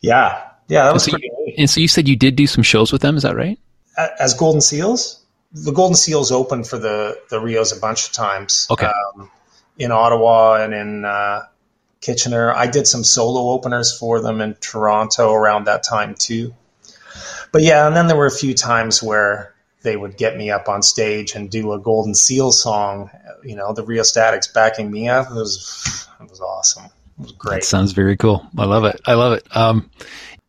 [0.00, 1.54] Yeah, yeah, that was so pretty neat.
[1.58, 3.58] And so you said you did do some shows with them, is that right?
[4.18, 5.20] As Golden Seals,
[5.52, 8.66] the Golden Seals opened for the the Rios a bunch of times.
[8.70, 8.86] Okay.
[9.16, 9.30] um,
[9.78, 11.42] in Ottawa and in uh,
[12.00, 12.52] Kitchener.
[12.54, 16.54] I did some solo openers for them in Toronto around that time too.
[17.52, 19.51] But yeah, and then there were a few times where
[19.82, 23.10] they would get me up on stage and do a Golden Seal song.
[23.42, 25.30] You know, the Rheostatics backing me up.
[25.30, 26.84] It was it was awesome.
[26.86, 26.90] It
[27.22, 27.64] was That great.
[27.64, 28.46] sounds very cool.
[28.56, 29.00] I love it.
[29.06, 29.56] I love it.
[29.56, 29.90] Um,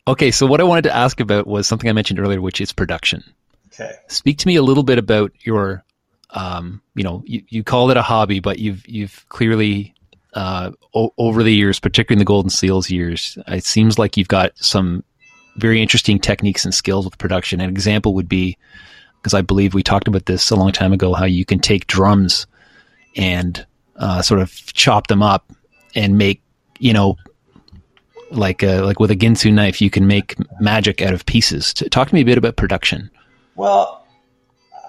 [0.08, 2.72] okay, so what I wanted to ask about was something I mentioned earlier, which is
[2.72, 3.24] production.
[3.74, 3.92] Okay.
[4.08, 5.84] Speak to me a little bit about your,
[6.30, 9.94] um, you know, you, you called it a hobby, but you've you've clearly
[10.34, 14.28] uh, o- over the years, particularly in the Golden Seals years, it seems like you've
[14.28, 15.04] got some
[15.58, 17.62] very interesting techniques and skills with production.
[17.62, 18.58] An example would be
[19.24, 21.88] because I believe we talked about this a long time ago, how you can take
[21.88, 22.46] drums
[23.16, 23.66] and
[23.96, 25.50] uh, sort of chop them up
[25.96, 26.42] and make,
[26.78, 27.16] you know,
[28.32, 31.74] like a, like with a Ginsu knife, you can make magic out of pieces.
[31.74, 33.10] Talk to me a bit about production.
[33.56, 34.06] Well,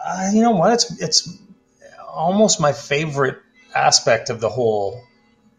[0.04, 0.72] uh, you know what?
[0.72, 1.38] It's it's
[2.08, 3.38] almost my favorite
[3.74, 5.04] aspect of the whole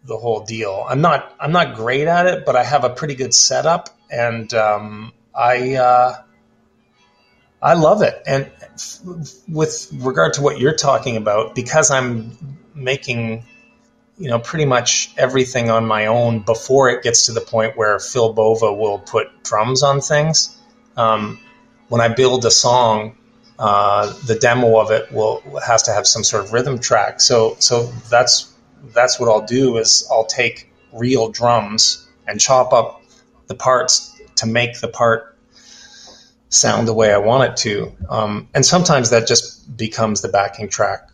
[0.04, 0.86] the whole deal.
[0.90, 4.52] I'm not I'm not great at it, but I have a pretty good setup, and
[4.54, 6.16] um, I uh,
[7.62, 8.22] I love it.
[8.28, 8.50] And
[9.48, 12.38] with regard to what you're talking about, because I'm
[12.74, 13.46] making
[14.18, 18.00] you know pretty much everything on my own before it gets to the point where
[18.00, 20.58] Phil Bova will put drums on things.
[20.96, 21.40] Um,
[21.90, 23.18] when I build a song,
[23.60, 27.22] uh, the demo of it will has to have some sort of rhythm track.
[27.22, 28.54] So so that's
[28.94, 33.02] that's what I'll do is I'll take real drums and chop up
[33.48, 35.35] the parts to make the part
[36.50, 37.92] sound the way I want it to.
[38.10, 41.10] Um, and sometimes that just becomes the backing track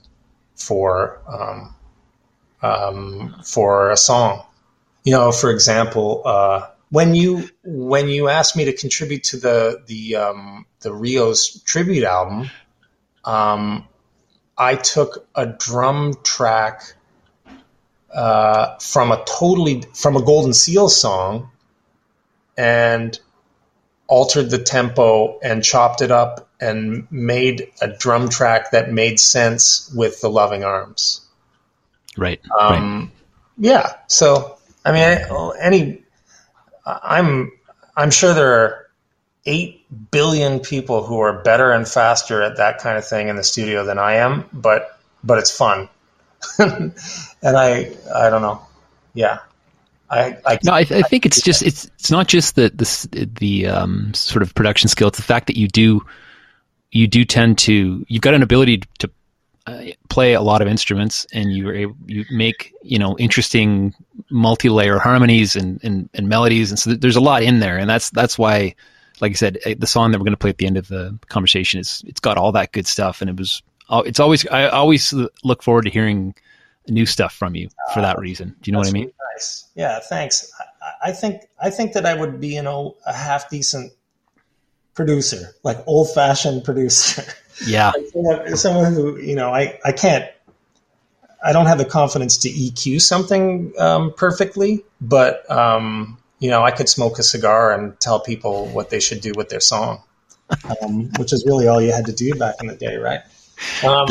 [0.56, 1.76] for um,
[2.62, 4.46] um, for a song.
[5.04, 9.82] You know, for example, uh, when you when you asked me to contribute to the
[9.88, 12.50] the um, the Rios tribute album,
[13.26, 13.88] um,
[14.58, 16.94] I took a drum track
[18.14, 21.50] uh, from a totally from a Golden Seal song
[22.58, 23.18] and
[24.12, 29.90] altered the tempo and chopped it up and made a drum track that made sense
[29.96, 31.22] with the Loving Arms.
[32.18, 32.42] Right.
[32.60, 32.78] right.
[32.78, 33.12] Um,
[33.58, 33.94] Yeah.
[34.08, 36.04] So I mean, I- any
[36.86, 37.52] I'm
[37.96, 38.88] I'm sure there are
[39.46, 43.44] eight billion people who are better and faster at that kind of thing in the
[43.44, 45.88] studio than I am, but but it's fun,
[46.60, 46.94] and
[47.44, 48.62] I I don't know,
[49.14, 49.40] yeah,
[50.12, 53.68] I I No, I, I think it's just it's it's not just the the the
[53.68, 55.08] um, sort of production skill.
[55.08, 56.06] It's the fact that you do
[56.92, 59.10] you do tend to you've got an ability to
[59.68, 63.94] uh, play a lot of instruments, and you able, you make you know interesting
[64.30, 68.10] multi-layer harmonies and, and and melodies, and so there's a lot in there, and that's
[68.10, 68.76] that's why,
[69.22, 70.90] like I said, eh, the song that we're going to play at the end of
[70.90, 74.68] the conversation is it's got all that good stuff, and it was it's always I
[74.68, 76.36] always look forward to hearing
[76.88, 78.56] new stuff from you for that reason.
[78.62, 79.12] Do you know what I mean?
[79.36, 79.68] Nice.
[79.76, 80.52] Yeah, thanks.
[80.82, 83.94] I, I think I think that I would be, you know, a half decent
[84.94, 87.24] producer, like old fashioned producer.
[87.66, 87.92] Yeah.
[88.12, 90.26] Someone- Someone who, you know, I, I can't
[91.44, 96.70] I don't have the confidence to EQ something um, perfectly, but um, you know, I
[96.72, 100.04] could smoke a cigar and tell people what they should do with their song,
[100.84, 103.22] um, which is really all you had to do back in the day, right?
[103.84, 104.08] Um,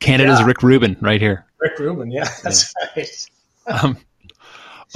[0.00, 0.46] Canada's Yeah.
[0.46, 1.44] Rick Rubin right here.
[1.62, 3.28] Rick Rubin, yeah, that's right.
[3.64, 3.96] Um,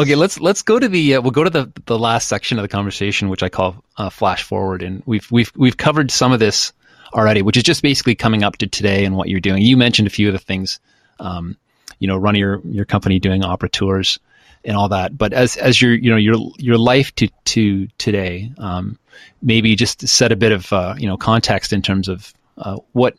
[0.01, 2.63] okay, let's let's go to the uh, we'll go to the the last section of
[2.63, 6.41] the conversation, which I call uh, flash forward, and we've we've we've covered some of
[6.41, 6.73] this
[7.15, 9.63] already, which is just basically coming up to today and what you're doing.
[9.63, 10.81] You mentioned a few of the things,
[11.21, 11.57] um,
[12.01, 14.19] you know, running your your company, doing opera tours,
[14.65, 15.17] and all that.
[15.17, 18.99] But as as your you know your your life to to today, um,
[19.43, 23.17] maybe just set a bit of uh, you know context in terms of uh, what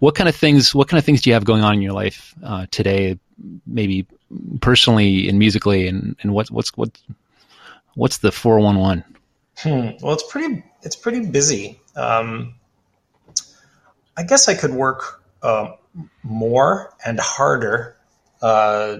[0.00, 1.92] what kind of things what kind of things do you have going on in your
[1.92, 3.18] life uh, today
[3.66, 4.06] maybe
[4.60, 6.90] personally and musically and, and what, what's what
[7.94, 9.04] what's the 411
[9.62, 9.90] Hmm.
[10.00, 10.64] Well, it's pretty.
[10.82, 11.78] It's pretty busy.
[11.94, 12.54] Um,
[14.16, 15.72] I guess I could work uh,
[16.22, 17.96] more and harder
[18.40, 18.98] uh,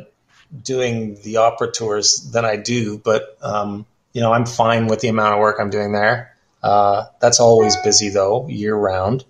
[0.63, 5.09] doing the opera tours than I do, but um, you know, I'm fine with the
[5.09, 6.37] amount of work I'm doing there.
[6.63, 9.25] Uh, that's always busy though, year round.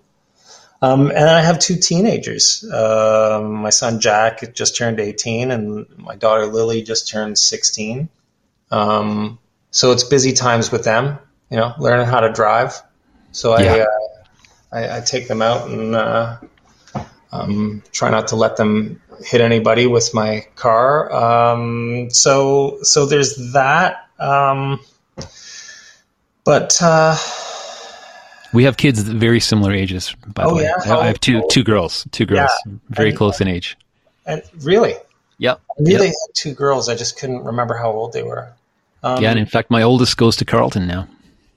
[0.81, 2.63] Um, and I have two teenagers.
[2.71, 8.09] Um my son Jack just turned 18, and my daughter Lily just turned 16.
[8.71, 9.39] Um,
[9.71, 11.19] so it's busy times with them.
[11.51, 12.81] You know, learning how to drive.
[13.31, 13.75] So I, Yeah.
[13.79, 13.85] uh,
[14.71, 16.37] I, I take them out and uh,
[17.31, 21.11] Um, try not to let them hit anybody with my car.
[21.13, 23.97] Um, so so there's that.
[24.19, 24.81] Um,
[26.43, 27.15] but uh,
[28.53, 30.13] We have kids very similar ages.
[30.27, 30.93] By the Oh, way, yeah?
[30.93, 32.51] I- I have two How- two girls, two girls,
[32.89, 33.77] very And- close in age.
[34.25, 34.95] and really,
[35.37, 35.59] Yep.
[35.79, 35.99] I knew Yep.
[35.99, 36.89] they had two girls.
[36.89, 38.49] I just couldn't remember how old they were.
[39.03, 41.07] Um, yeah, and in fact, my oldest goes to Carleton now.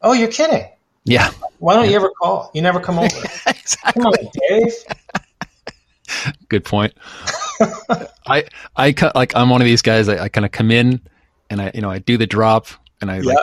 [0.03, 0.67] oh, you're kidding.
[1.07, 2.51] Yeah, Why don't you ever call?
[2.55, 3.09] You never come over.
[3.93, 4.15] Come on,
[4.49, 4.73] Dave.
[6.49, 6.93] good point.
[8.27, 8.45] I
[8.77, 10.09] I cut like I'm one of these guys.
[10.09, 11.01] I, I kind of come in
[11.51, 12.67] and I you know I do the drop
[13.01, 13.37] and I like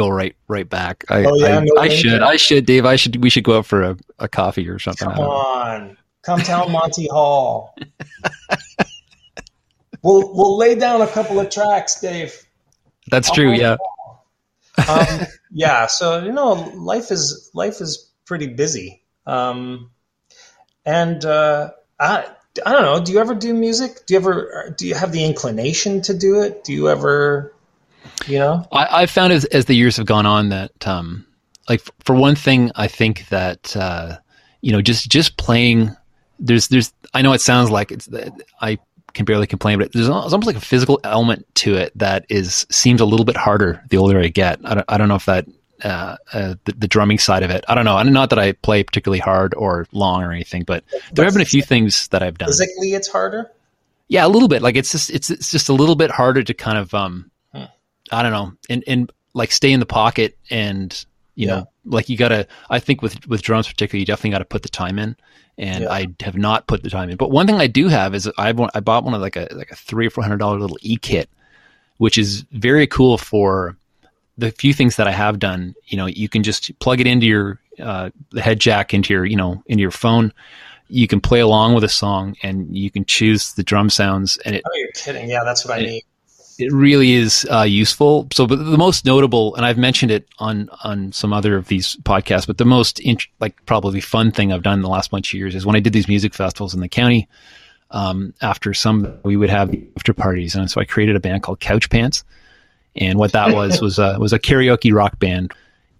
[0.00, 1.04] go right right back.
[1.08, 2.86] I Oh, yeah, I, no I should I should Dave.
[2.86, 5.08] I should we should go out for a, a coffee or something.
[5.08, 5.96] Come on.
[6.22, 7.74] Come down Monty Hall.
[10.02, 12.34] we'll we'll lay down a couple of tracks, Dave.
[13.10, 13.52] That's true.
[13.52, 13.76] Yeah.
[14.88, 15.06] Um,
[15.50, 15.86] yeah.
[15.86, 19.02] So you know, life is life is pretty busy.
[19.26, 19.90] Um,
[20.84, 22.26] and uh, I
[22.66, 23.02] I don't know.
[23.02, 24.06] Do you ever do music?
[24.06, 26.64] Do you ever do you have the inclination to do it?
[26.64, 27.54] Do you ever,
[28.26, 28.66] you know?
[28.72, 31.26] I, I've found as, as the years have gone on that, um,
[31.68, 34.18] like for one thing, I think that uh,
[34.60, 35.96] you know just just playing.
[36.38, 38.08] There's there's I know it sounds like it's
[38.60, 38.78] I
[39.14, 42.66] can barely complain, but there's al- almost like a physical element to it that is
[42.70, 44.58] seems a little bit harder the older I get.
[44.64, 45.46] I don't, I don't know if that.
[45.82, 47.64] Uh, uh, the, the drumming side of it.
[47.66, 48.02] I don't know.
[48.02, 51.46] Not that I play particularly hard or long or anything, but there have been a
[51.46, 52.50] few things that I've done.
[52.50, 53.50] Physically, it's harder.
[54.08, 54.60] Yeah, a little bit.
[54.60, 57.30] Like it's just it's it's just a little bit harder to kind of um.
[58.10, 61.04] I don't know, and and like stay in the pocket and
[61.36, 61.54] you Yeah.
[61.56, 64.68] know, like you gotta I think with with drums particularly you definitely gotta put the
[64.68, 65.16] time in.
[65.58, 65.90] And Yeah.
[65.92, 67.16] I have not put the time in.
[67.16, 69.46] But one thing I do have is I bought I bought one of like a
[69.52, 71.28] like a three or four hundred dollar little e kit,
[71.98, 73.76] which is very cool for
[74.38, 75.74] the few things that I have done.
[75.86, 79.24] You know, you can just plug it into your uh, the head jack into your
[79.26, 80.32] you know into your phone.
[80.88, 84.56] You can play along with a song, and you can choose the drum sounds, and
[84.56, 85.28] it Oh, you're kidding.
[85.28, 86.02] Yeah, that's what I need.
[86.60, 88.28] It really is uh, useful.
[88.32, 91.96] So, but the most notable, and I've mentioned it on on some other of these
[91.96, 95.32] podcasts, but the most int- like probably fun thing I've done in the last bunch
[95.32, 97.28] of years is when I did these music festivals in the county.
[97.92, 101.58] Um, after some, we would have after parties, and so I created a band called
[101.58, 102.22] Couch Pants,
[102.94, 105.52] and what that was was a was a karaoke rock band.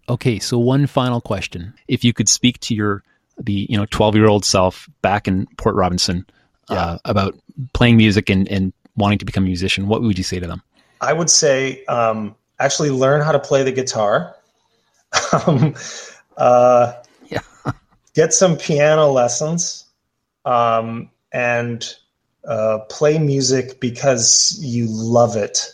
[0.09, 3.03] Okay, so one final question: If you could speak to your
[3.39, 6.27] the you know twelve year old self back in Port Robinson
[6.71, 7.37] uh, about
[7.73, 10.63] playing music and, and wanting to become a musician, what would you say to them?
[11.01, 14.37] I would say um, actually learn how to play the guitar.
[15.47, 15.75] um,
[16.37, 16.93] uh,
[17.29, 17.41] Yeah.
[18.15, 19.87] get some piano lessons
[20.45, 21.95] um, and
[22.47, 25.73] uh, play music because you love it,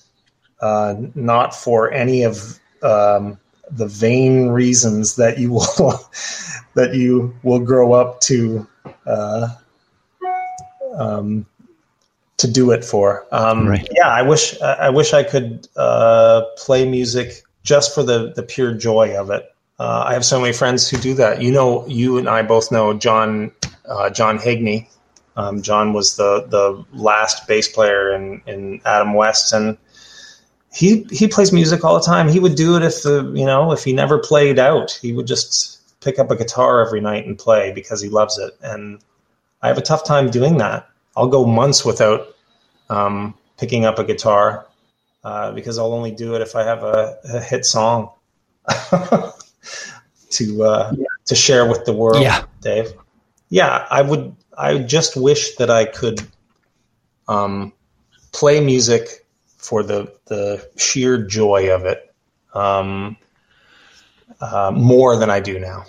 [0.60, 3.38] uh, not for any of um,
[3.70, 6.00] the vain reasons that you will
[6.74, 8.66] that you will grow up to.
[9.06, 9.48] Uh,
[10.98, 11.46] um,
[12.38, 13.26] to do it for.
[13.32, 13.88] Um, Right.
[13.92, 18.72] Yeah, I wish I wish I could uh, play music just for the the pure
[18.74, 19.52] joy of it.
[19.78, 21.42] Uh, I have so many friends who do that.
[21.42, 23.52] You know, you and I both know John
[23.86, 24.88] uh, John Higney.
[25.36, 29.76] Um, John was the the last bass player in in Adam West, and
[30.72, 32.28] he he plays music all the time.
[32.28, 35.26] He would do it if the you know if he never played out, he would
[35.26, 38.56] just pick up a guitar every night and play because he loves it.
[38.62, 39.00] And
[39.62, 40.88] I have a tough time doing that.
[41.16, 42.34] I'll go months without
[42.90, 44.66] um, picking up a guitar
[45.24, 48.10] uh, because I'll only do it if I have a, a hit song
[50.30, 50.94] to uh,
[51.24, 52.22] to share with the world.
[52.22, 52.44] Yeah.
[52.60, 52.92] Dave.
[53.48, 54.34] Yeah, I would.
[54.58, 56.20] I just wish that I could
[57.28, 57.72] um,
[58.32, 62.14] play music for the the sheer joy of it
[62.54, 63.16] um,
[64.40, 65.84] uh, more than I do now.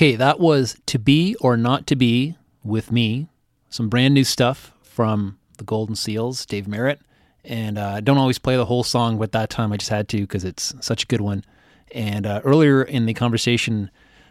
[0.00, 2.34] Okay, that was To Be or Not to Be
[2.64, 3.28] with me.
[3.68, 7.02] Some brand new stuff from the Golden Seals, Dave Merritt.
[7.44, 10.22] And uh, don't always play the whole song, but that time I just had to
[10.22, 11.44] because it's such a good one.
[11.94, 13.90] And uh, earlier in the conversation,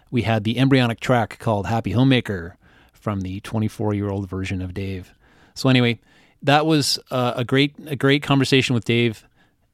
[0.09, 2.57] we had the embryonic track called Happy Homemaker
[2.91, 5.13] from the 24 year old version of Dave.
[5.53, 5.99] So, anyway,
[6.41, 9.23] that was uh, a great a great conversation with Dave.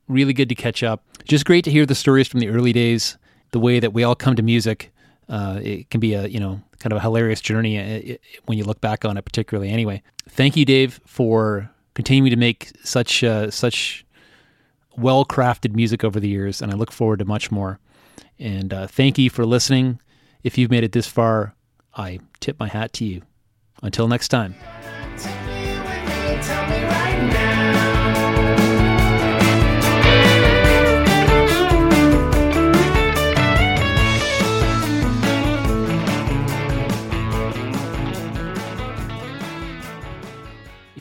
[0.10, 1.06] Really good to catch up.
[1.24, 3.18] Just great to hear the stories from the early days,
[3.52, 4.92] the way that we all come to music.
[5.28, 8.64] Uh, it can be a you know kind of a hilarious journey uh, when you
[8.64, 9.70] look back on it, particularly.
[9.70, 14.06] Anyway, thank you, Dave, for continuing to make such uh, such
[14.98, 17.80] well crafted music over the years, and I look forward to much more.
[18.38, 20.00] And uh, thank you for listening.
[20.44, 21.56] If you've made it this far,
[21.96, 23.22] I tip my hat to you.
[23.82, 24.56] Until next time.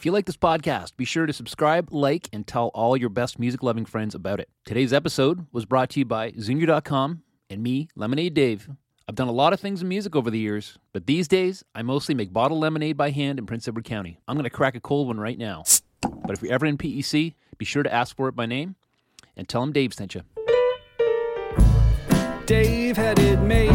[0.05, 3.39] If you like this podcast, be sure to subscribe, like, and tell all your best
[3.39, 4.51] music loving friends about it.
[4.67, 8.69] Today's episode was brought to you by Zunior.com and me, Lemonade Dave.
[9.09, 11.81] I've done a lot of things in music over the years, but these days I
[11.81, 14.19] mostly make bottled lemonade by hand in Prince Edward County.
[14.29, 15.65] I'm going to crack a cold one right now.
[16.03, 18.77] But if you're ever in PEC, be sure to ask for it by name
[19.39, 20.21] and tell them Dave sent you.
[22.45, 23.71] Dave had it made,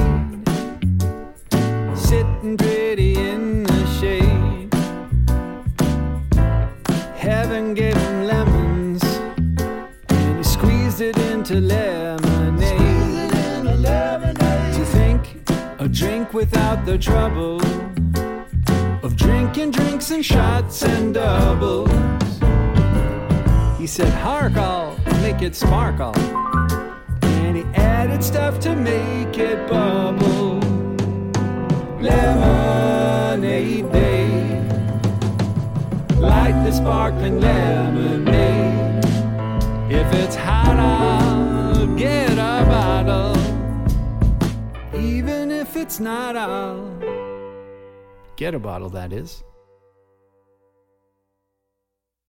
[11.60, 12.78] lemonade.
[14.76, 15.41] To think
[15.80, 17.62] a drink without the trouble
[19.03, 21.89] of drinking drinks and shots and doubles.
[23.80, 26.14] He said, Hark, I'll make it sparkle.
[27.22, 30.60] And he added stuff to make it bubble.
[32.01, 34.62] Lemonade day.
[36.18, 39.05] Light the sparkling lemonade.
[39.91, 41.28] If it's hot, I'll
[41.97, 43.37] get a bottle.
[44.99, 46.89] Even if it's not, I'll
[48.35, 49.43] get a bottle, that is.